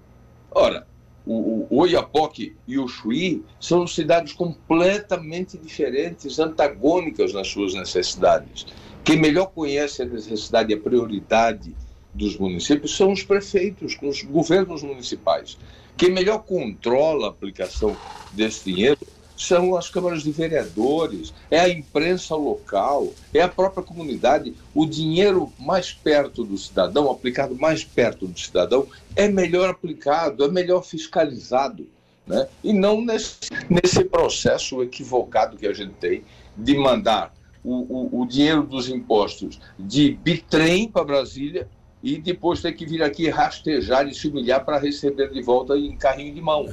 Ora, 0.59 0.87
o, 1.27 1.67
o 1.69 1.81
Oiapoque 1.81 2.57
e 2.67 2.79
o 2.79 2.89
Chuí 2.89 3.45
são 3.61 3.87
cidades 3.87 4.33
completamente 4.33 5.59
diferentes, 5.59 6.39
antagônicas 6.39 7.35
nas 7.35 7.47
suas 7.49 7.75
necessidades. 7.75 8.67
Quem 9.05 9.19
melhor 9.19 9.49
conhece 9.49 10.01
a 10.01 10.07
necessidade 10.07 10.73
e 10.73 10.75
a 10.75 10.81
prioridade 10.81 11.77
dos 12.15 12.39
municípios 12.39 12.97
são 12.97 13.13
os 13.13 13.23
prefeitos, 13.23 13.99
os 14.01 14.23
governos 14.23 14.83
municipais. 14.83 15.59
Quem 15.95 16.11
melhor 16.11 16.39
controla 16.39 17.27
a 17.27 17.31
aplicação 17.31 17.95
desse 18.33 18.73
dinheiro 18.73 18.99
são 19.37 19.77
as 19.77 19.91
câmaras 19.91 20.23
de 20.23 20.31
vereadores, 20.33 21.33
é 21.51 21.61
a 21.61 21.69
imprensa 21.69 22.35
local, 22.35 23.13
é 23.35 23.43
a 23.43 23.49
própria 23.49 23.85
comunidade. 23.85 24.55
O 24.75 24.87
dinheiro 24.87 25.53
mais 25.59 25.93
perto 25.93 26.43
do 26.45 26.57
cidadão, 26.57 27.11
aplicado 27.11 27.55
mais 27.55 27.85
perto 27.85 28.27
do 28.27 28.39
cidadão, 28.39 28.87
é 29.15 29.29
melhor 29.29 29.69
aplicado, 29.69 30.45
é 30.45 30.49
melhor 30.49 30.83
fiscalizado. 30.83 31.87
Né? 32.27 32.49
E 32.65 32.73
não 32.73 33.01
nesse, 33.01 33.37
nesse 33.69 34.05
processo 34.05 34.83
equivocado 34.83 35.57
que 35.57 35.67
a 35.67 35.73
gente 35.73 35.95
tem 35.95 36.25
de 36.57 36.77
mandar 36.77 37.33
o, 37.63 38.19
o, 38.19 38.23
o 38.23 38.27
dinheiro 38.27 38.63
dos 38.63 38.89
impostos 38.89 39.61
de 39.79 40.13
bitrem 40.13 40.89
para 40.89 41.05
Brasília 41.05 41.69
e 42.03 42.19
depois 42.19 42.63
ter 42.63 42.73
que 42.73 42.87
vir 42.87 43.03
aqui 43.03 43.29
rastejar 43.29 44.07
e 44.07 44.15
se 44.15 44.29
humilhar 44.29 44.65
para 44.65 44.79
receber 44.79 45.31
de 45.31 45.43
volta 45.43 45.77
em 45.77 45.97
carrinho 45.97 46.33
de 46.33 46.41
mão. 46.41 46.67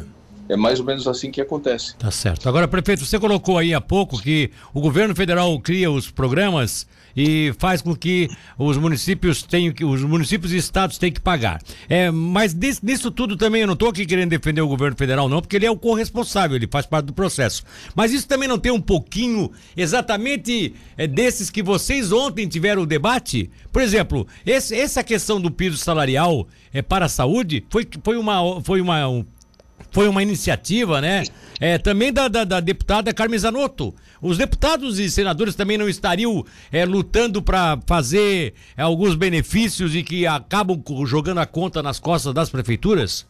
É 0.53 0.57
mais 0.57 0.79
ou 0.79 0.85
menos 0.85 1.07
assim 1.07 1.31
que 1.31 1.41
acontece. 1.41 1.95
Tá 1.95 2.11
certo. 2.11 2.47
Agora, 2.47 2.67
prefeito, 2.67 3.03
você 3.03 3.19
colocou 3.19 3.57
aí 3.57 3.73
há 3.73 3.81
pouco 3.81 4.21
que 4.21 4.51
o 4.71 4.79
governo 4.79 5.15
federal 5.15 5.59
cria 5.59 5.89
os 5.89 6.11
programas 6.11 6.85
e 7.15 7.53
faz 7.57 7.81
com 7.81 7.95
que 7.95 8.29
os 8.57 8.77
municípios 8.77 9.41
tenham 9.41 9.73
que 9.73 9.83
os 9.83 10.03
municípios 10.03 10.51
e 10.51 10.57
estados 10.57 10.97
têm 10.97 11.11
que 11.11 11.19
pagar. 11.19 11.59
É, 11.89 12.11
mas 12.11 12.53
nisso 12.53 13.09
tudo 13.11 13.35
também 13.35 13.61
eu 13.61 13.67
não 13.67 13.73
estou 13.73 13.89
aqui 13.89 14.05
querendo 14.05 14.29
defender 14.29 14.61
o 14.61 14.67
governo 14.67 14.95
federal 14.95 15.27
não, 15.29 15.41
porque 15.41 15.55
ele 15.55 15.65
é 15.65 15.71
o 15.71 15.77
corresponsável, 15.77 16.55
ele 16.55 16.67
faz 16.69 16.85
parte 16.85 17.05
do 17.05 17.13
processo. 17.13 17.63
Mas 17.95 18.11
isso 18.11 18.27
também 18.27 18.47
não 18.47 18.59
tem 18.59 18.71
um 18.71 18.81
pouquinho 18.81 19.51
exatamente 19.75 20.75
é, 20.97 21.07
desses 21.07 21.49
que 21.49 21.63
vocês 21.63 22.11
ontem 22.11 22.47
tiveram 22.47 22.83
o 22.83 22.87
debate? 22.87 23.49
Por 23.71 23.81
exemplo, 23.81 24.27
esse, 24.45 24.75
essa 24.75 25.03
questão 25.03 25.41
do 25.41 25.49
piso 25.49 25.77
salarial 25.77 26.47
é, 26.73 26.81
para 26.81 27.05
a 27.05 27.09
saúde 27.09 27.65
foi, 27.69 27.87
foi 28.03 28.17
uma 28.17 28.61
foi 28.61 28.81
uma 28.81 29.07
um, 29.07 29.25
foi 29.93 30.07
uma 30.07 30.23
iniciativa, 30.23 30.99
né? 30.99 31.23
É, 31.61 31.77
também 31.77 32.11
da, 32.11 32.27
da, 32.27 32.43
da, 32.43 32.59
deputada 32.59 33.13
Carmen 33.13 33.37
Zanotto. 33.37 33.93
Os 34.19 34.39
deputados 34.39 34.97
e 34.97 35.09
senadores 35.09 35.55
também 35.55 35.77
não 35.77 35.87
estariam 35.87 36.43
é, 36.71 36.83
lutando 36.83 37.43
para 37.43 37.79
fazer 37.85 38.55
é, 38.75 38.81
alguns 38.81 39.15
benefícios 39.15 39.95
e 39.95 40.01
que 40.01 40.25
acabam 40.25 40.83
jogando 41.05 41.37
a 41.37 41.45
conta 41.45 41.83
nas 41.83 41.99
costas 41.99 42.33
das 42.33 42.49
prefeituras? 42.49 43.27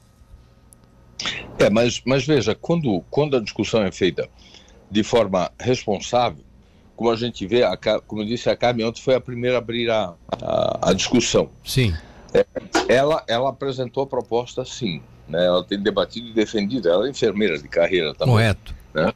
É, 1.60 1.70
mas, 1.70 2.01
mas 2.05 2.25
veja, 2.25 2.55
quando, 2.55 3.03
quando 3.12 3.36
a 3.36 3.41
discussão 3.41 3.84
é 3.84 3.91
feita 3.91 4.27
de 4.89 5.03
forma 5.03 5.51
responsável, 5.60 6.43
como 6.96 7.12
a 7.12 7.15
gente 7.17 7.46
vê, 7.46 7.63
a, 7.63 7.75
como 8.08 8.22
eu 8.22 8.25
disse, 8.25 8.50
a 8.50 8.55
Carmen 8.55 8.86
ontem 8.86 9.01
foi 9.01 9.15
a 9.15 9.22
primeira 9.22 9.58
a 9.58 9.60
abrir 9.60 9.89
a, 9.89 10.13
a, 10.32 10.89
a 10.89 10.93
discussão. 10.93 11.50
Sim. 11.65 11.93
É, 12.34 12.46
ela, 12.88 13.22
ela 13.27 13.50
apresentou 13.50 14.03
a 14.03 14.08
proposta, 14.08 14.63
sim 14.63 15.01
né? 15.27 15.46
Ela 15.46 15.63
tem 15.63 15.80
debatido 15.80 16.27
e 16.27 16.34
defendido, 16.34 16.89
ela 16.89 17.08
é 17.08 17.10
enfermeira 17.10 17.58
de 17.58 17.68
carreira 17.68 18.13
também. 18.13 18.34
Correto. 18.34 18.75
Né? 18.94 19.13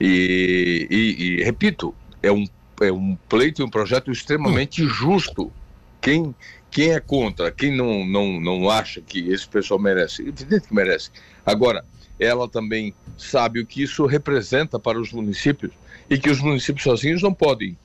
E, 0.00 0.86
e, 0.90 1.24
e, 1.24 1.44
repito, 1.44 1.94
é 2.22 2.30
um, 2.30 2.44
é 2.80 2.92
um 2.92 3.16
pleito 3.28 3.62
e 3.62 3.64
um 3.64 3.70
projeto 3.70 4.10
extremamente 4.10 4.84
hum. 4.84 4.88
justo. 4.88 5.52
Quem, 6.00 6.34
quem 6.70 6.92
é 6.92 7.00
contra, 7.00 7.50
quem 7.50 7.76
não, 7.76 8.06
não, 8.06 8.40
não 8.40 8.70
acha 8.70 9.00
que 9.00 9.28
esse 9.30 9.48
pessoal 9.48 9.80
merece, 9.80 10.22
evidente 10.22 10.68
que 10.68 10.74
merece. 10.74 11.10
Agora, 11.44 11.84
ela 12.20 12.48
também 12.48 12.94
sabe 13.16 13.60
o 13.60 13.66
que 13.66 13.82
isso 13.82 14.06
representa 14.06 14.78
para 14.78 15.00
os 15.00 15.12
municípios 15.12 15.72
e 16.08 16.18
que 16.18 16.30
os 16.30 16.40
municípios 16.40 16.84
sozinhos 16.84 17.22
não 17.22 17.32
podem 17.32 17.76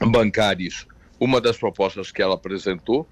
bancar 0.00 0.60
isso. 0.60 0.86
Uma 1.18 1.40
das 1.40 1.56
propostas 1.56 2.10
que 2.10 2.22
ela 2.22 2.34
apresentou 2.34 3.08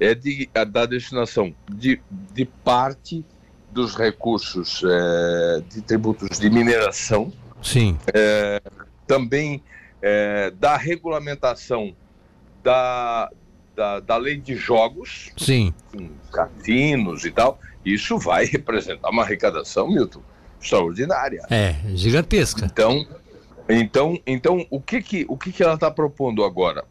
é 0.00 0.14
de, 0.14 0.48
a, 0.54 0.64
da 0.64 0.86
destinação 0.86 1.54
de, 1.68 2.00
de 2.32 2.44
parte 2.44 3.24
dos 3.70 3.96
recursos 3.96 4.82
é, 4.84 5.62
de 5.68 5.82
tributos 5.82 6.38
de 6.38 6.48
mineração. 6.48 7.32
Sim. 7.62 7.98
É, 8.12 8.60
também 9.06 9.62
é, 10.00 10.50
da 10.52 10.76
regulamentação 10.76 11.94
da, 12.62 13.30
da, 13.74 14.00
da, 14.00 14.16
lei 14.16 14.36
de 14.36 14.54
jogos. 14.54 15.32
Sim. 15.36 15.74
Com 15.90 16.10
casinos 16.32 17.24
e 17.24 17.30
tal. 17.30 17.58
Isso 17.84 18.18
vai 18.18 18.44
representar 18.46 19.10
uma 19.10 19.22
arrecadação, 19.22 19.88
Milton, 19.88 20.22
extraordinária. 20.60 21.42
É, 21.50 21.74
gigantesca. 21.94 22.64
Então, 22.64 23.06
então, 23.68 24.20
então 24.26 24.66
o 24.70 24.80
que 24.80 25.02
que, 25.02 25.26
o 25.28 25.36
que, 25.36 25.52
que 25.52 25.62
ela 25.62 25.74
está 25.74 25.90
propondo 25.90 26.44
agora? 26.44 26.84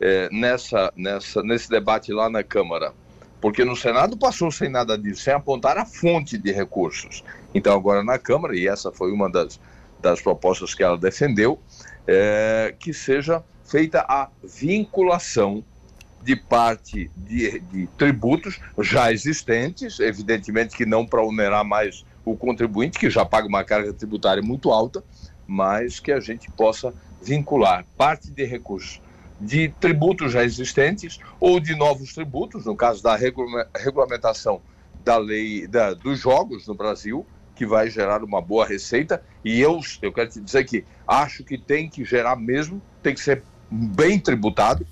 É, 0.00 0.28
nessa, 0.32 0.92
nessa, 0.96 1.42
nesse 1.42 1.68
debate 1.68 2.12
lá 2.12 2.30
na 2.30 2.42
Câmara. 2.42 2.92
Porque 3.40 3.64
no 3.64 3.76
Senado 3.76 4.16
passou 4.16 4.50
sem 4.50 4.68
nada 4.68 4.98
disso, 4.98 5.22
sem 5.22 5.32
apontar 5.32 5.78
a 5.78 5.86
fonte 5.86 6.36
de 6.36 6.52
recursos. 6.52 7.24
Então, 7.54 7.74
agora 7.74 8.02
na 8.02 8.18
Câmara, 8.18 8.56
e 8.56 8.68
essa 8.68 8.92
foi 8.92 9.12
uma 9.12 9.30
das, 9.30 9.60
das 10.00 10.20
propostas 10.20 10.74
que 10.74 10.82
ela 10.82 10.98
defendeu, 10.98 11.58
é, 12.06 12.74
que 12.78 12.92
seja 12.92 13.42
feita 13.64 14.04
a 14.08 14.28
vinculação 14.42 15.64
de 16.22 16.36
parte 16.36 17.10
de, 17.16 17.60
de, 17.60 17.86
tributos 17.96 18.60
já 18.78 19.10
existentes, 19.10 20.00
evidentemente 20.00 20.76
que 20.76 20.84
não 20.84 21.06
para 21.06 21.22
onerar 21.22 21.64
mais 21.64 22.04
o 22.24 22.36
contribuinte, 22.36 22.98
que 22.98 23.08
já 23.08 23.24
paga 23.24 23.48
uma 23.48 23.64
carga 23.64 23.92
tributária 23.92 24.42
muito 24.42 24.70
alta, 24.70 25.02
mas 25.46 25.98
que 25.98 26.12
a 26.12 26.20
gente 26.20 26.50
possa 26.50 26.92
vincular 27.22 27.86
parte 27.96 28.30
de 28.30 28.44
recursos 28.44 29.00
de 29.40 29.68
tributos 29.80 30.32
já 30.32 30.44
existentes 30.44 31.18
ou 31.38 31.58
de 31.58 31.74
novos 31.74 32.12
tributos, 32.12 32.66
no 32.66 32.76
caso 32.76 33.02
da 33.02 33.16
regulamentação 33.16 34.60
da 35.04 35.16
lei 35.16 35.66
da, 35.66 35.94
dos 35.94 36.18
jogos 36.18 36.66
no 36.66 36.74
Brasil, 36.74 37.26
que 37.54 37.66
vai 37.66 37.90
gerar 37.90 38.22
uma 38.22 38.40
boa 38.40 38.66
receita. 38.66 39.22
E 39.44 39.60
eu, 39.60 39.80
eu 40.02 40.12
quero 40.12 40.30
te 40.30 40.40
dizer 40.40 40.64
que 40.64 40.84
acho 41.06 41.44
que 41.44 41.58
tem 41.58 41.88
que 41.88 42.04
gerar 42.04 42.36
mesmo, 42.36 42.80
tem 43.02 43.14
que 43.14 43.20
ser 43.20 43.42
bem 43.70 44.18
tributado. 44.18 44.86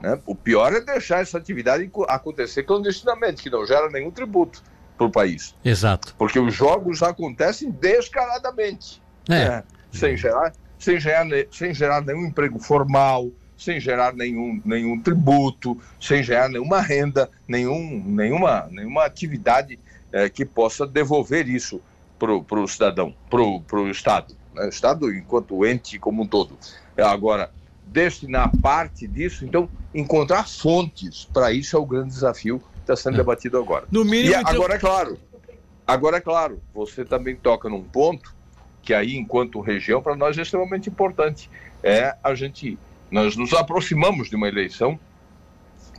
Né? 0.00 0.18
O 0.26 0.34
pior 0.34 0.72
é 0.72 0.80
deixar 0.80 1.20
essa 1.20 1.38
atividade 1.38 1.90
acontecer 2.08 2.62
clandestinamente, 2.62 3.42
que 3.42 3.50
não 3.50 3.66
gera 3.66 3.88
nenhum 3.90 4.10
tributo 4.10 4.62
para 4.96 5.06
o 5.06 5.10
país. 5.10 5.54
Exato. 5.64 6.14
Porque 6.18 6.38
os 6.38 6.54
jogos 6.54 7.02
acontecem 7.02 7.70
descaradamente. 7.70 9.02
É. 9.28 9.48
Né? 9.48 9.64
Sem, 9.92 10.16
gerar, 10.16 10.52
sem, 10.78 11.00
gerar, 11.00 11.26
sem 11.50 11.74
gerar 11.74 12.02
nenhum 12.02 12.26
emprego 12.26 12.58
formal, 12.58 13.30
sem 13.60 13.78
gerar 13.78 14.14
nenhum, 14.14 14.60
nenhum 14.64 14.98
tributo, 14.98 15.78
sem 16.00 16.22
gerar 16.22 16.48
nenhuma 16.48 16.80
renda, 16.80 17.30
nenhum, 17.46 18.02
nenhuma, 18.06 18.66
nenhuma 18.70 19.04
atividade 19.04 19.78
é, 20.10 20.30
que 20.30 20.46
possa 20.46 20.86
devolver 20.86 21.46
isso 21.46 21.80
para 22.18 22.32
o 22.32 22.66
cidadão, 22.66 23.14
para 23.28 23.40
o 23.42 23.90
Estado. 23.90 24.34
Né? 24.54 24.64
O 24.64 24.68
Estado 24.68 25.12
enquanto 25.14 25.66
ente 25.66 25.98
como 25.98 26.22
um 26.22 26.26
todo. 26.26 26.56
Agora, 26.96 27.50
destinar 27.86 28.50
parte 28.62 29.06
disso, 29.06 29.44
então, 29.44 29.68
encontrar 29.94 30.48
fontes 30.48 31.28
para 31.30 31.52
isso 31.52 31.76
é 31.76 31.78
o 31.78 31.84
grande 31.84 32.10
desafio 32.10 32.58
que 32.58 32.80
está 32.80 32.96
sendo 32.96 33.14
é. 33.14 33.18
debatido 33.18 33.58
agora. 33.58 33.86
No 33.90 34.04
mínimo, 34.04 34.34
e 34.34 34.34
então... 34.34 34.52
agora 34.54 34.74
é 34.74 34.78
claro, 34.78 35.18
agora 35.86 36.16
é 36.16 36.20
claro, 36.20 36.62
você 36.74 37.04
também 37.04 37.36
toca 37.36 37.68
num 37.68 37.82
ponto 37.82 38.34
que 38.82 38.94
aí, 38.94 39.16
enquanto 39.16 39.60
região, 39.60 40.02
para 40.02 40.16
nós 40.16 40.38
é 40.38 40.42
extremamente 40.42 40.88
importante. 40.88 41.50
É 41.82 42.16
a 42.22 42.34
gente 42.34 42.78
nós 43.10 43.36
nos 43.36 43.52
aproximamos 43.52 44.28
de 44.30 44.36
uma 44.36 44.48
eleição 44.48 44.98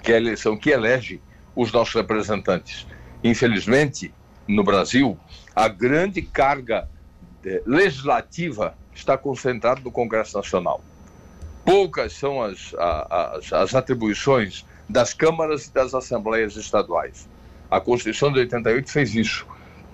que 0.01 0.11
é 0.11 0.15
a 0.15 0.17
eleição 0.17 0.57
que 0.57 0.69
elege 0.71 1.21
os 1.55 1.71
nossos 1.71 1.93
representantes. 1.93 2.87
Infelizmente, 3.23 4.13
no 4.47 4.63
Brasil, 4.63 5.17
a 5.55 5.67
grande 5.67 6.21
carga 6.21 6.89
eh, 7.45 7.61
legislativa 7.65 8.75
está 8.93 9.17
concentrada 9.17 9.81
no 9.81 9.91
Congresso 9.91 10.35
Nacional. 10.35 10.83
Poucas 11.63 12.13
são 12.13 12.41
as, 12.41 12.73
as, 12.75 13.53
as 13.53 13.75
atribuições 13.75 14.65
das 14.89 15.13
câmaras 15.13 15.67
e 15.67 15.73
das 15.73 15.93
assembleias 15.93 16.55
estaduais. 16.55 17.29
A 17.69 17.79
Constituição 17.79 18.31
de 18.33 18.39
88 18.39 18.91
fez 18.91 19.15
isso. 19.15 19.45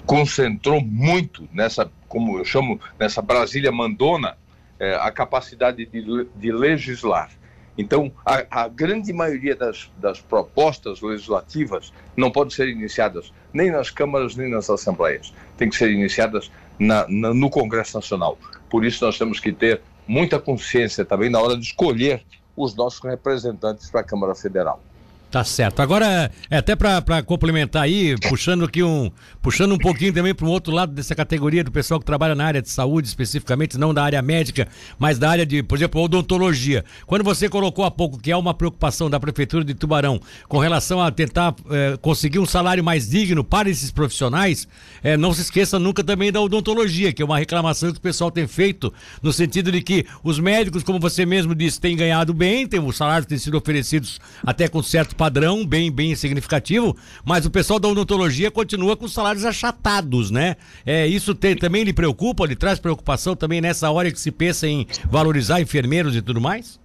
Concentrou 0.05 0.81
muito 0.81 1.47
nessa, 1.53 1.91
como 2.07 2.39
eu 2.39 2.45
chamo, 2.45 2.79
nessa 2.97 3.21
Brasília 3.21 3.71
mandona, 3.71 4.37
é, 4.79 4.95
a 4.95 5.11
capacidade 5.11 5.85
de, 5.85 6.27
de 6.35 6.51
legislar. 6.51 7.31
Então, 7.77 8.11
a, 8.25 8.63
a, 8.63 8.67
grande 8.67 9.13
maioria 9.13 9.55
das, 9.55 9.91
das 9.97 10.19
propostas 10.19 10.99
legislativas 11.01 11.93
não 12.15 12.31
pode 12.31 12.53
ser 12.53 12.67
iniciadas 12.69 13.31
nem 13.53 13.69
nas 13.69 13.91
câmaras 13.91 14.35
nem 14.35 14.49
nas 14.49 14.69
assembleias. 14.69 15.31
Tem 15.55 15.69
que 15.69 15.75
ser 15.75 15.91
iniciadas 15.91 16.51
na, 16.79 17.05
na, 17.07 17.33
no 17.33 17.49
Congresso 17.49 17.95
Nacional. 17.95 18.37
Por 18.69 18.83
isso, 18.83 19.05
nós 19.05 19.17
temos 19.17 19.39
que 19.39 19.51
ter 19.51 19.81
muita 20.07 20.39
consciência 20.39 21.05
também 21.05 21.29
na 21.29 21.39
hora 21.39 21.55
de 21.55 21.65
escolher 21.65 22.23
os 22.55 22.75
nossos 22.75 22.99
representantes 23.01 23.91
para 23.91 24.01
a 24.01 24.03
Câmara 24.03 24.33
Federal. 24.33 24.81
Tá 25.29 25.43
certo. 25.43 25.81
Agora, 25.81 26.31
é, 26.49 26.57
até 26.57 26.73
para 26.73 27.21
complementar 27.21 27.83
aí, 27.83 28.15
puxando 28.29 28.63
aqui 28.63 28.81
um, 28.81 29.11
puxando 29.41 29.73
um 29.73 29.77
pouquinho 29.77 30.13
também 30.13 30.33
para 30.33 30.45
um 30.45 30.49
outro 30.49 30.73
lado 30.73 30.93
dessa 30.93 31.13
categoria 31.13 31.65
do 31.65 31.71
pessoal 31.71 31.99
que 31.99 32.05
trabalha 32.05 32.33
na 32.33 32.45
área 32.45 32.61
de 32.61 32.69
saúde, 32.69 33.09
especificamente, 33.09 33.77
não 33.77 33.93
da 33.93 34.05
área 34.05 34.21
médica, 34.21 34.69
mas 34.97 35.19
da 35.19 35.29
área 35.29 35.45
de, 35.45 35.61
por 35.61 35.77
exemplo, 35.77 36.01
odontologia. 36.01 36.85
Quando 37.05 37.25
você 37.25 37.49
colocou 37.49 37.83
há 37.83 37.91
pouco 37.91 38.17
que 38.17 38.31
é 38.31 38.37
uma 38.37 38.53
preocupação 38.53 39.09
da 39.09 39.19
Prefeitura 39.19 39.65
de 39.65 39.73
Tubarão 39.73 40.17
com 40.47 40.59
relação 40.59 41.01
a 41.01 41.11
tentar 41.11 41.53
é, 41.69 41.97
conseguir 41.97 42.39
um 42.39 42.45
salário 42.45 42.83
mais 42.83 43.09
digno 43.09 43.43
para 43.43 43.69
esses 43.69 43.91
profissionais, 43.91 44.65
é, 45.03 45.17
não 45.17 45.33
se 45.33 45.41
esqueça 45.41 45.77
nunca 45.77 46.05
também 46.05 46.31
da 46.31 46.39
odontologia, 46.39 47.11
que 47.11 47.21
é 47.21 47.25
uma 47.25 47.37
reclamação 47.37 47.91
que 47.91 47.99
o 47.99 48.01
pessoal 48.01 48.31
tem 48.31 48.47
feito, 48.47 48.93
no 49.21 49.33
sentido 49.33 49.73
de 49.73 49.81
que 49.81 50.05
os 50.23 50.39
médicos, 50.39 50.83
como 50.83 51.01
você 51.01 51.25
mesmo 51.25 51.53
disse, 51.53 51.81
têm 51.81 51.97
ganhado 51.97 52.33
bem, 52.33 52.65
tem, 52.65 52.79
os 52.79 52.95
salários 52.95 53.25
têm 53.25 53.37
sido 53.37 53.57
oferecidos 53.57 54.21
até 54.45 54.69
com 54.69 54.81
certo 54.81 55.17
padrão 55.17 55.26
bem, 55.65 55.91
bem 55.91 56.15
significativo, 56.15 56.95
mas 57.25 57.45
o 57.45 57.51
pessoal 57.51 57.79
da 57.79 57.87
odontologia 57.87 58.51
continua 58.51 58.95
com 58.95 59.07
salários 59.07 59.45
achatados, 59.45 60.31
né? 60.31 60.55
É, 60.85 61.07
isso 61.07 61.33
também 61.35 61.83
lhe 61.83 61.93
preocupa, 61.93 62.45
lhe 62.45 62.55
traz 62.55 62.79
preocupação 62.79 63.35
também 63.35 63.61
nessa 63.61 63.89
hora 63.91 64.11
que 64.11 64.19
se 64.19 64.31
pensa 64.31 64.67
em 64.67 64.87
valorizar 65.09 65.61
enfermeiros 65.61 66.15
e 66.15 66.21
tudo 66.21 66.41
mais? 66.41 66.79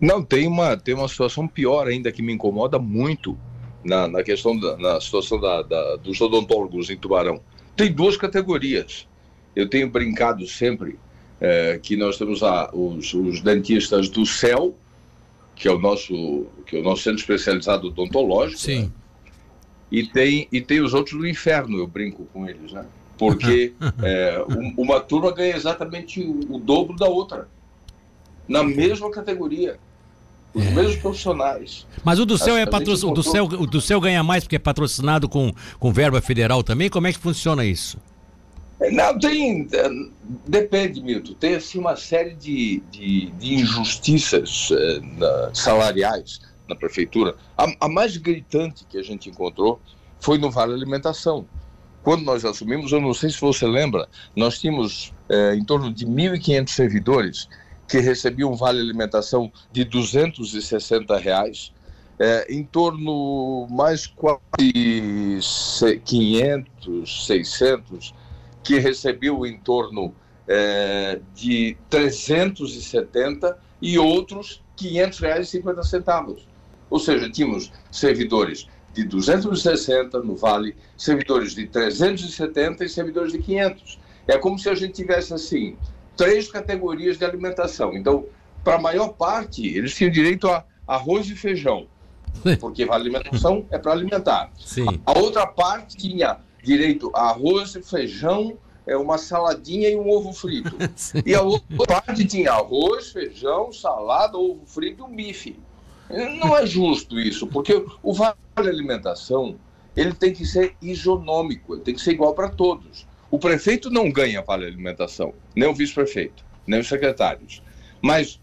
Não, 0.00 0.22
tem 0.22 0.46
uma, 0.46 0.76
tem 0.76 0.94
uma 0.94 1.08
situação 1.08 1.46
pior 1.46 1.86
ainda 1.86 2.12
que 2.12 2.22
me 2.22 2.32
incomoda 2.32 2.78
muito 2.78 3.38
na, 3.84 4.08
na 4.08 4.22
questão 4.22 4.58
da 4.58 4.76
na 4.76 5.00
situação 5.00 5.40
da, 5.40 5.62
da, 5.62 5.96
dos 5.96 6.20
odontólogos 6.20 6.90
em 6.90 6.96
Tubarão. 6.96 7.40
tem 7.76 7.92
duas 7.92 8.16
categorias. 8.16 9.06
Eu 9.54 9.68
tenho 9.68 9.88
brincado 9.88 10.46
sempre 10.46 10.98
é, 11.40 11.78
que 11.80 11.96
nós 11.96 12.16
temos 12.16 12.42
a, 12.42 12.70
os, 12.72 13.14
os, 13.14 13.40
dentistas 13.40 14.08
do 14.08 14.26
céu, 14.26 14.74
que 15.54 15.68
é 15.68 15.70
o 15.70 15.78
nosso, 15.78 16.46
que 16.66 16.76
é 16.76 16.80
o 16.80 16.82
nosso 16.82 17.02
centro 17.02 17.20
especializado 17.20 17.88
odontológico. 17.88 18.60
Sim. 18.60 18.82
Né? 18.82 18.90
E, 19.90 20.06
tem, 20.06 20.48
e 20.50 20.60
tem 20.60 20.80
os 20.80 20.94
outros 20.94 21.16
do 21.16 21.26
inferno, 21.26 21.78
eu 21.78 21.86
brinco 21.86 22.24
com 22.32 22.48
eles, 22.48 22.72
né? 22.72 22.84
Porque 23.16 23.72
é, 24.02 24.44
uma 24.76 25.00
turma 25.00 25.32
ganha 25.32 25.54
exatamente 25.54 26.20
o, 26.20 26.56
o 26.56 26.58
dobro 26.58 26.96
da 26.96 27.06
outra, 27.06 27.48
na 28.48 28.62
mesma 28.62 29.10
categoria. 29.10 29.78
Os 30.52 30.64
é. 30.64 30.70
mesmos 30.70 30.96
profissionais. 30.96 31.84
Mas 32.04 32.20
o 32.20 32.24
do 32.24 32.38
céu 32.38 32.56
é 32.56 32.64
patrocinado. 32.64 33.12
O 33.12 33.14
do 33.14 33.22
céu, 33.24 33.44
o 33.44 33.66
do 33.66 33.80
céu 33.80 34.00
ganha 34.00 34.22
mais 34.22 34.44
porque 34.44 34.54
é 34.54 34.58
patrocinado 34.58 35.28
com, 35.28 35.52
com 35.80 35.92
verba 35.92 36.20
federal 36.20 36.62
também? 36.62 36.88
Como 36.88 37.08
é 37.08 37.12
que 37.12 37.18
funciona 37.18 37.64
isso? 37.64 37.98
Não, 38.92 39.18
tem. 39.18 39.68
Depende, 40.46 41.02
Milton. 41.02 41.34
Tem 41.34 41.54
assim 41.54 41.78
uma 41.78 41.96
série 41.96 42.34
de, 42.34 42.82
de, 42.90 43.30
de 43.32 43.54
injustiças 43.54 44.70
é, 44.72 45.00
na, 45.18 45.54
salariais 45.54 46.40
na 46.68 46.74
prefeitura. 46.74 47.36
A, 47.56 47.66
a, 47.80 47.88
mais 47.88 48.16
gritante 48.16 48.84
que 48.86 48.98
a 48.98 49.02
gente 49.02 49.28
encontrou 49.28 49.80
foi 50.20 50.38
no 50.38 50.50
Vale 50.50 50.72
Alimentação. 50.72 51.46
Quando 52.02 52.22
nós 52.22 52.44
assumimos, 52.44 52.92
eu 52.92 53.00
não 53.00 53.14
sei 53.14 53.30
se 53.30 53.40
você 53.40 53.66
lembra, 53.66 54.08
nós 54.36 54.58
tínhamos 54.58 55.12
é, 55.28 55.54
em 55.54 55.64
torno 55.64 55.92
de 55.92 56.06
1.500 56.06 56.68
servidores 56.68 57.48
que 57.88 57.98
recebia 57.98 58.46
um 58.46 58.54
vale 58.54 58.80
alimentação 58.80 59.50
de 59.72 59.84
260 59.84 61.16
reais, 61.18 61.72
é, 62.18 62.46
em 62.52 62.64
torno 62.64 63.66
mais 63.70 64.06
quase 64.06 64.40
500, 66.04 67.26
600 67.26 68.14
que 68.64 68.78
recebeu 68.78 69.46
em 69.46 69.58
torno 69.58 70.14
é, 70.48 71.20
de 71.34 71.76
370 71.90 73.58
e 73.80 73.98
outros 73.98 74.62
500 74.76 75.18
reais 75.20 75.48
e 75.48 75.50
50 75.52 75.82
centavos. 75.82 76.48
Ou 76.90 76.98
seja, 76.98 77.30
tínhamos 77.30 77.70
servidores 77.90 78.66
de 78.92 79.04
260 79.04 80.20
no 80.20 80.36
Vale, 80.36 80.76
servidores 80.96 81.54
de 81.54 81.66
370 81.66 82.84
e 82.84 82.88
servidores 82.88 83.32
de 83.32 83.38
500. 83.38 83.98
É 84.26 84.38
como 84.38 84.58
se 84.58 84.68
a 84.68 84.74
gente 84.74 84.94
tivesse 84.94 85.34
assim 85.34 85.76
três 86.16 86.50
categorias 86.50 87.18
de 87.18 87.24
alimentação. 87.24 87.92
Então, 87.94 88.26
para 88.62 88.76
a 88.76 88.80
maior 88.80 89.08
parte, 89.08 89.66
eles 89.66 89.94
tinham 89.94 90.10
direito 90.10 90.48
a 90.48 90.64
arroz 90.86 91.28
e 91.28 91.34
feijão, 91.34 91.86
porque 92.60 92.84
a 92.84 92.94
alimentação 92.94 93.66
é 93.70 93.78
para 93.78 93.92
alimentar. 93.92 94.50
Sim. 94.58 94.86
A 95.04 95.18
outra 95.18 95.46
parte 95.46 95.96
tinha 95.96 96.38
direito 96.64 97.10
a 97.14 97.30
arroz 97.30 97.76
feijão, 97.84 98.56
é 98.86 98.96
uma 98.96 99.18
saladinha 99.18 99.88
e 99.88 99.96
um 99.96 100.08
ovo 100.08 100.32
frito. 100.32 100.76
e 101.24 101.34
a 101.34 101.42
outra 101.42 101.86
parte 101.86 102.24
tinha 102.24 102.52
arroz, 102.52 103.12
feijão, 103.12 103.72
salada, 103.72 104.36
ovo 104.36 104.64
frito 104.66 105.02
e 105.02 105.06
um 105.06 105.14
bife. 105.14 105.58
Não 106.40 106.56
é 106.56 106.66
justo 106.66 107.18
isso, 107.18 107.46
porque 107.46 107.84
o 108.02 108.12
vale 108.12 108.36
alimentação 108.56 109.56
ele 109.96 110.12
tem 110.12 110.32
que 110.32 110.44
ser 110.44 110.76
isonômico, 110.82 111.74
ele 111.74 111.82
tem 111.82 111.94
que 111.94 112.00
ser 112.00 112.12
igual 112.12 112.34
para 112.34 112.48
todos. 112.48 113.06
O 113.30 113.38
prefeito 113.38 113.90
não 113.90 114.10
ganha 114.10 114.42
vale 114.42 114.66
alimentação, 114.66 115.32
nem 115.54 115.68
o 115.68 115.74
vice-prefeito, 115.74 116.44
nem 116.66 116.80
os 116.80 116.88
secretários. 116.88 117.62
Mas 118.02 118.40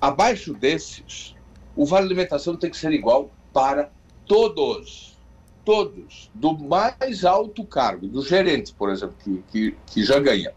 abaixo 0.00 0.52
desses, 0.54 1.34
o 1.74 1.84
vale 1.84 2.06
alimentação 2.06 2.56
tem 2.56 2.70
que 2.70 2.76
ser 2.76 2.92
igual 2.92 3.30
para 3.52 3.90
todos. 4.26 5.11
Todos, 5.64 6.30
do 6.34 6.58
mais 6.58 7.24
alto 7.24 7.64
cargo, 7.64 8.06
do 8.08 8.22
gerente, 8.22 8.72
por 8.74 8.90
exemplo, 8.90 9.16
que, 9.22 9.44
que, 9.50 9.76
que 9.86 10.04
já 10.04 10.18
ganha, 10.18 10.52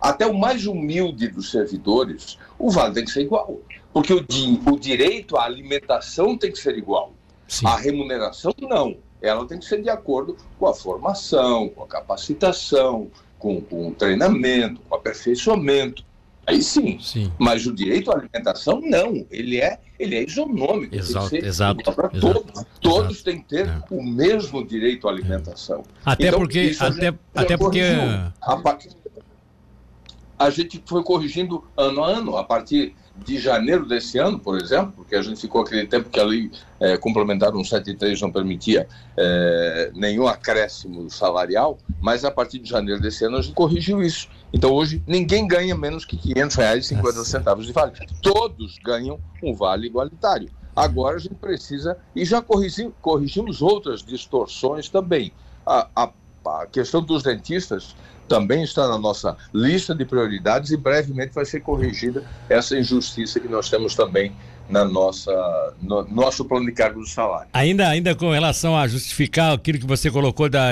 até 0.00 0.26
o 0.26 0.36
mais 0.36 0.66
humilde 0.66 1.28
dos 1.28 1.50
servidores, 1.50 2.38
o 2.58 2.70
vale 2.70 2.94
tem 2.94 3.04
que 3.04 3.10
ser 3.10 3.22
igual. 3.22 3.60
Porque 3.92 4.12
o, 4.12 4.20
di 4.20 4.60
o 4.70 4.78
direito 4.78 5.36
à 5.36 5.44
alimentação 5.44 6.36
tem 6.36 6.52
que 6.52 6.58
ser 6.58 6.76
igual. 6.76 7.12
Sim. 7.46 7.66
A 7.66 7.76
remuneração, 7.76 8.52
não 8.60 8.96
ela 9.20 9.46
tem 9.46 9.58
que 9.58 9.64
ser 9.64 9.82
de 9.82 9.90
acordo 9.90 10.36
com 10.58 10.66
a 10.66 10.74
formação, 10.74 11.68
com 11.68 11.82
a 11.82 11.86
capacitação, 11.86 13.10
com, 13.38 13.60
com 13.60 13.88
o 13.88 13.94
treinamento, 13.94 14.80
com 14.82 14.94
o 14.94 14.98
aperfeiçoamento. 14.98 16.04
Aí 16.48 16.62
sim. 16.62 16.98
sim. 16.98 17.30
Mas 17.38 17.66
o 17.66 17.74
direito 17.74 18.10
à 18.10 18.14
alimentação, 18.14 18.80
não. 18.82 19.26
Ele 19.30 19.60
é, 19.60 19.78
ele 19.98 20.16
é 20.16 20.24
isonômico. 20.24 20.96
Exato, 20.96 21.36
exato, 21.36 21.82
exato 21.82 22.20
todos. 22.20 22.64
Todos 22.80 23.10
exato. 23.10 23.24
têm 23.24 23.38
que 23.40 23.48
ter 23.48 23.68
é. 23.68 23.82
o 23.90 24.02
mesmo 24.02 24.66
direito 24.66 25.06
à 25.06 25.10
alimentação. 25.10 25.82
Até 26.04 26.28
então, 26.28 26.38
porque. 26.40 26.74
Até, 26.80 27.14
até 27.34 27.56
porque. 27.58 27.82
A, 28.40 28.78
a 30.38 30.50
gente 30.50 30.82
foi 30.86 31.02
corrigindo 31.02 31.64
ano 31.76 32.02
a 32.02 32.08
ano, 32.08 32.36
a 32.36 32.44
partir 32.44 32.94
de 33.24 33.38
janeiro 33.38 33.84
desse 33.86 34.18
ano, 34.18 34.38
por 34.38 34.56
exemplo, 34.56 34.92
porque 34.96 35.16
a 35.16 35.22
gente 35.22 35.40
ficou 35.40 35.62
aquele 35.62 35.86
tempo 35.86 36.08
que 36.08 36.20
a 36.20 36.24
lei 36.24 36.50
é, 36.80 36.96
complementar 36.96 37.50
173 37.50 38.20
não 38.20 38.30
permitia 38.30 38.86
é, 39.16 39.90
nenhum 39.94 40.26
acréscimo 40.26 41.10
salarial, 41.10 41.78
mas 42.00 42.24
a 42.24 42.30
partir 42.30 42.60
de 42.60 42.68
janeiro 42.70 43.00
desse 43.00 43.24
ano 43.24 43.38
a 43.38 43.42
gente 43.42 43.54
corrigiu 43.54 44.00
isso. 44.00 44.28
Então 44.52 44.72
hoje 44.72 45.02
ninguém 45.06 45.46
ganha 45.46 45.76
menos 45.76 46.04
que 46.04 46.16
500 46.16 46.56
reais 46.56 46.84
e 46.84 46.88
50 46.88 47.24
centavos 47.24 47.66
de 47.66 47.72
vale. 47.72 47.92
Todos 48.22 48.78
ganham 48.78 49.20
um 49.42 49.54
vale 49.54 49.86
igualitário. 49.86 50.48
Agora 50.74 51.16
a 51.16 51.18
gente 51.18 51.34
precisa, 51.34 51.98
e 52.14 52.24
já 52.24 52.40
corrigimos, 52.40 52.94
corrigimos 53.02 53.60
outras 53.60 54.02
distorções 54.02 54.88
também. 54.88 55.32
A, 55.66 55.88
a, 55.94 56.12
a 56.46 56.66
questão 56.66 57.02
dos 57.02 57.22
dentistas 57.22 57.96
também 58.28 58.62
está 58.62 58.86
na 58.86 58.98
nossa 58.98 59.36
lista 59.52 59.94
de 59.94 60.04
prioridades 60.04 60.70
e 60.70 60.76
brevemente 60.76 61.34
vai 61.34 61.44
ser 61.44 61.60
corrigida 61.60 62.24
essa 62.48 62.78
injustiça 62.78 63.40
que 63.40 63.48
nós 63.48 63.68
temos 63.68 63.94
também 63.94 64.36
na 64.68 64.84
nossa 64.84 65.32
no 65.80 66.06
nosso 66.08 66.44
plano 66.44 66.66
de 66.66 66.72
cargo 66.72 67.00
do 67.00 67.06
salário. 67.06 67.48
Ainda 67.52 67.88
ainda 67.88 68.14
com 68.14 68.30
relação 68.30 68.76
a 68.76 68.86
justificar 68.86 69.54
aquilo 69.54 69.78
que 69.78 69.86
você 69.86 70.10
colocou 70.10 70.48
da 70.48 70.70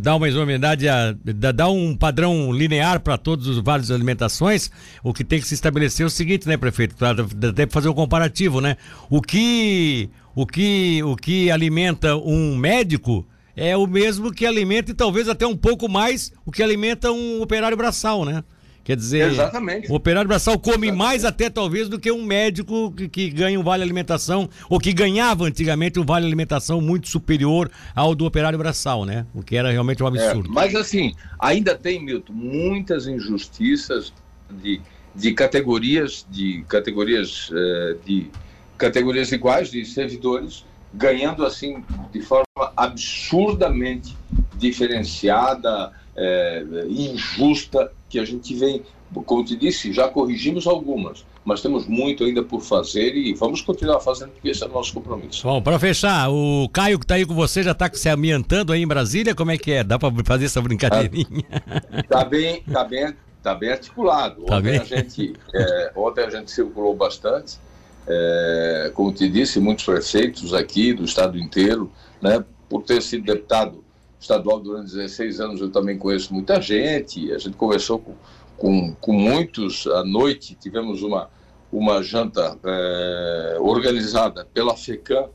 dar 0.00 0.16
uma 0.16 0.28
isonomidade 0.28 0.88
a 0.88 1.12
dar 1.54 1.68
um 1.68 1.96
padrão 1.96 2.52
linear 2.52 3.00
para 3.00 3.16
todos 3.16 3.46
os 3.46 3.58
vários 3.58 3.90
alimentações, 3.90 4.70
o 5.02 5.12
que 5.12 5.24
tem 5.24 5.40
que 5.40 5.46
se 5.46 5.54
estabelecer 5.54 6.04
é 6.04 6.06
o 6.06 6.10
seguinte, 6.10 6.46
né, 6.46 6.56
prefeito, 6.56 6.94
até 7.04 7.66
fazer 7.66 7.88
um 7.88 7.94
comparativo, 7.94 8.60
né? 8.60 8.76
O 9.08 9.22
que 9.22 10.10
o 10.34 10.46
que 10.46 11.02
o 11.02 11.16
que 11.16 11.50
alimenta 11.50 12.16
um 12.16 12.54
médico 12.56 13.26
é 13.56 13.74
o 13.74 13.86
mesmo 13.86 14.30
que 14.30 14.44
alimenta 14.44 14.90
e 14.90 14.94
talvez 14.94 15.28
até 15.28 15.46
um 15.46 15.56
pouco 15.56 15.88
mais 15.88 16.30
o 16.44 16.52
que 16.52 16.62
alimenta 16.62 17.10
um 17.10 17.40
operário 17.40 17.76
braçal, 17.76 18.24
né? 18.24 18.44
Quer 18.86 18.94
dizer, 18.94 19.32
Exatamente. 19.32 19.90
o 19.90 19.96
operário 19.96 20.28
braçal 20.28 20.56
come 20.56 20.86
Exatamente. 20.86 20.96
mais 20.96 21.24
até 21.24 21.50
talvez 21.50 21.88
do 21.88 21.98
que 21.98 22.08
um 22.12 22.24
médico 22.24 22.92
que, 22.92 23.08
que, 23.08 23.30
ganha 23.30 23.58
um 23.58 23.62
vale 23.64 23.82
alimentação 23.82 24.48
ou 24.70 24.78
que 24.78 24.92
ganhava 24.92 25.44
antigamente 25.44 25.98
um 25.98 26.04
vale 26.04 26.24
alimentação 26.24 26.80
muito 26.80 27.08
superior 27.08 27.68
ao 27.96 28.14
do 28.14 28.24
operário 28.24 28.56
braçal, 28.56 29.04
né? 29.04 29.26
O 29.34 29.42
que 29.42 29.56
era 29.56 29.72
realmente 29.72 30.04
um 30.04 30.06
absurdo. 30.06 30.48
É, 30.48 30.52
mas 30.52 30.76
assim, 30.76 31.16
ainda 31.36 31.74
tem, 31.74 32.00
Milton, 32.00 32.32
muitas 32.32 33.08
injustiças 33.08 34.12
de, 34.48 34.80
de 35.12 35.32
categorias, 35.32 36.24
de 36.30 36.64
categorias 36.68 37.50
uh, 37.50 37.98
de 38.06 38.30
categorias 38.78 39.32
iguais 39.32 39.68
de 39.68 39.84
servidores 39.84 40.64
ganhando 40.94 41.44
assim 41.44 41.82
de 42.12 42.22
forma 42.22 42.44
absurdamente 42.76 44.16
diferenciada, 44.56 45.92
é, 46.16 46.64
injusta, 46.88 47.92
que 48.08 48.18
a 48.18 48.24
gente 48.24 48.54
vem, 48.54 48.82
como 49.24 49.44
te 49.44 49.56
disse, 49.56 49.92
já 49.92 50.08
corrigimos 50.08 50.66
algumas, 50.66 51.24
mas 51.44 51.60
temos 51.60 51.86
muito 51.86 52.24
ainda 52.24 52.42
por 52.42 52.60
fazer 52.60 53.14
e 53.16 53.34
vamos 53.34 53.60
continuar 53.60 54.00
fazendo 54.00 54.30
porque 54.30 54.48
esse 54.48 54.62
é 54.62 54.66
o 54.66 54.72
nosso 54.72 54.92
compromisso. 54.94 55.42
Bom, 55.46 55.60
para 55.60 55.78
fechar, 55.78 56.30
o 56.30 56.68
Caio 56.68 56.98
que 56.98 57.04
está 57.04 57.14
aí 57.14 57.24
com 57.24 57.34
você 57.34 57.62
já 57.62 57.72
está 57.72 57.90
se 57.92 58.08
ambientando 58.08 58.72
aí 58.72 58.82
em 58.82 58.86
Brasília, 58.86 59.34
como 59.34 59.50
é 59.50 59.58
que 59.58 59.72
é? 59.72 59.84
Dá 59.84 59.98
para 59.98 60.12
fazer 60.24 60.46
essa 60.46 60.60
brincadeirinha? 60.60 61.44
Está 61.92 62.24
bem, 62.24 62.62
tá 62.62 62.84
bem, 62.84 63.14
tá 63.42 63.54
bem 63.54 63.70
articulado. 63.70 64.44
Tá 64.44 64.56
ontem, 64.56 64.72
bem? 64.72 64.80
A 64.80 64.84
gente, 64.84 65.34
é, 65.54 65.92
ontem 65.96 66.24
a 66.24 66.30
gente 66.30 66.50
circulou 66.50 66.94
bastante, 66.94 67.58
é, 68.06 68.90
como 68.94 69.12
te 69.12 69.28
disse, 69.28 69.58
muitos 69.58 69.84
prefeitos 69.84 70.54
aqui 70.54 70.92
do 70.92 71.04
estado 71.04 71.38
inteiro, 71.38 71.90
né, 72.20 72.44
por 72.68 72.82
ter 72.82 73.02
sido 73.02 73.24
deputado 73.24 73.84
estadual 74.20 74.60
durante 74.60 74.92
16 74.92 75.40
anos, 75.40 75.60
eu 75.60 75.70
também 75.70 75.98
conheço 75.98 76.32
muita 76.32 76.60
gente, 76.60 77.32
a 77.32 77.38
gente 77.38 77.56
conversou 77.56 77.98
com, 77.98 78.14
com, 78.56 78.94
com 78.94 79.12
muitos 79.12 79.86
à 79.86 80.04
noite, 80.04 80.54
tivemos 80.54 81.02
uma, 81.02 81.30
uma 81.70 82.02
janta 82.02 82.58
é, 82.64 83.56
organizada 83.60 84.46
pela 84.52 84.76
FECAM, 84.76 85.28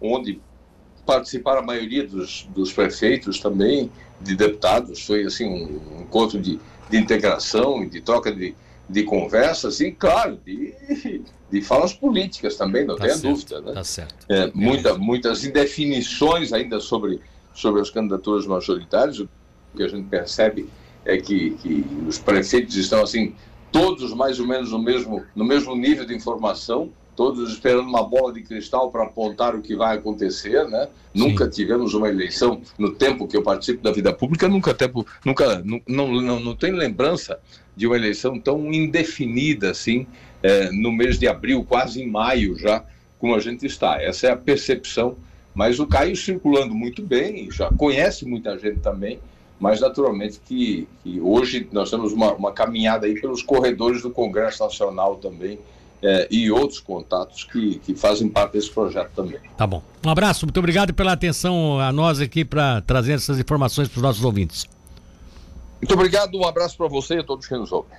onde 0.00 0.40
participaram 1.06 1.60
a 1.60 1.64
maioria 1.64 2.06
dos, 2.06 2.48
dos 2.54 2.72
prefeitos 2.72 3.38
também, 3.38 3.90
de 4.20 4.34
deputados, 4.34 5.04
foi 5.04 5.24
assim 5.24 5.46
um, 5.46 6.00
encontro 6.00 6.40
de, 6.40 6.58
de 6.90 6.96
integração 6.96 7.82
e 7.82 7.88
de 7.88 8.00
troca 8.00 8.32
de, 8.32 8.54
de 8.88 9.02
conversas 9.02 9.80
e, 9.80 9.92
claro, 9.92 10.38
de, 10.44 10.74
de 11.50 11.62
falas 11.62 11.92
políticas 11.92 12.56
também, 12.56 12.86
não 12.86 12.96
tá 12.96 13.04
tenha 13.04 13.18
dúvida. 13.18 13.60
Né? 13.60 13.72
Tá 13.72 13.84
certo. 13.84 14.26
É, 14.28 14.50
muita, 14.54 14.96
muitas 14.96 15.44
indefinições 15.44 16.52
ainda 16.52 16.80
sobre, 16.80 17.20
sobre 17.54 17.80
as 17.80 17.90
candidaturas 17.90 18.46
majoritárias. 18.46 19.24
que 19.74 19.82
a 19.82 19.88
gente 19.88 20.08
percebe 20.08 20.68
é 21.04 21.16
que, 21.16 21.50
que 21.52 21.84
os 22.06 22.18
prefeitos 22.18 22.76
estão 22.76 23.02
assim, 23.02 23.34
todos 23.70 24.12
mais 24.14 24.38
ou 24.38 24.46
menos 24.46 24.70
no 24.70 24.78
mesmo, 24.78 25.24
no 25.34 25.44
mesmo 25.44 25.74
nível 25.74 26.04
de 26.04 26.14
informação, 26.14 26.90
todos 27.16 27.52
esperando 27.52 27.88
uma 27.88 28.02
bola 28.02 28.32
de 28.32 28.42
cristal 28.42 28.90
para 28.90 29.04
apontar 29.04 29.54
o 29.54 29.62
que 29.62 29.76
vai 29.76 29.96
acontecer, 29.96 30.68
né? 30.68 30.86
Sim. 30.86 30.90
Nunca 31.28 31.48
tivemos 31.48 31.94
uma 31.94 32.08
eleição 32.08 32.60
no 32.78 32.92
tempo 32.92 33.28
que 33.28 33.36
eu 33.36 33.42
participo 33.42 33.82
da 33.82 33.92
vida 33.92 34.12
pública, 34.12 34.48
nunca 34.48 34.74
tempo, 34.74 35.06
nunca 35.24 35.62
não, 35.64 35.80
não, 35.88 36.40
não 36.40 36.56
tem 36.56 36.72
lembrança 36.72 37.38
de 37.76 37.86
uma 37.86 37.96
eleição 37.96 38.38
tão 38.38 38.72
indefinida 38.72 39.70
assim, 39.70 40.06
é, 40.42 40.70
no 40.70 40.92
mês 40.92 41.18
de 41.18 41.26
abril, 41.28 41.64
quase 41.64 42.02
em 42.02 42.08
maio 42.08 42.58
já, 42.58 42.84
como 43.18 43.34
a 43.34 43.40
gente 43.40 43.64
está. 43.64 44.00
Essa 44.02 44.28
é 44.28 44.30
a 44.30 44.36
percepção. 44.36 45.16
Mas 45.54 45.78
o 45.78 45.86
Caio 45.86 46.16
circulando 46.16 46.74
muito 46.74 47.02
bem, 47.02 47.50
já 47.50 47.70
conhece 47.70 48.24
muita 48.26 48.58
gente 48.58 48.80
também, 48.80 49.20
mas 49.58 49.80
naturalmente 49.80 50.40
que, 50.44 50.88
que 51.02 51.20
hoje 51.20 51.68
nós 51.70 51.90
temos 51.90 52.12
uma, 52.12 52.32
uma 52.34 52.52
caminhada 52.52 53.06
aí 53.06 53.20
pelos 53.20 53.42
corredores 53.42 54.02
do 54.02 54.10
Congresso 54.10 54.62
Nacional 54.62 55.16
também, 55.16 55.58
é, 56.04 56.28
e 56.30 56.50
outros 56.50 56.80
contatos 56.80 57.44
que, 57.44 57.78
que 57.78 57.94
fazem 57.94 58.28
parte 58.28 58.52
desse 58.52 58.70
projeto 58.70 59.10
também. 59.16 59.40
Tá 59.56 59.66
bom. 59.66 59.82
Um 60.04 60.10
abraço, 60.10 60.44
muito 60.44 60.58
obrigado 60.58 60.92
pela 60.92 61.12
atenção 61.12 61.80
a 61.80 61.90
nós 61.90 62.20
aqui 62.20 62.44
para 62.44 62.82
trazer 62.82 63.14
essas 63.14 63.38
informações 63.38 63.88
para 63.88 63.96
os 63.96 64.02
nossos 64.02 64.22
ouvintes. 64.22 64.66
Muito 65.80 65.94
obrigado, 65.94 66.38
um 66.38 66.46
abraço 66.46 66.76
para 66.76 66.88
você 66.88 67.14
e 67.14 67.18
a 67.20 67.24
todos 67.24 67.46
que 67.46 67.54
nos 67.54 67.72
ouvem. 67.72 67.90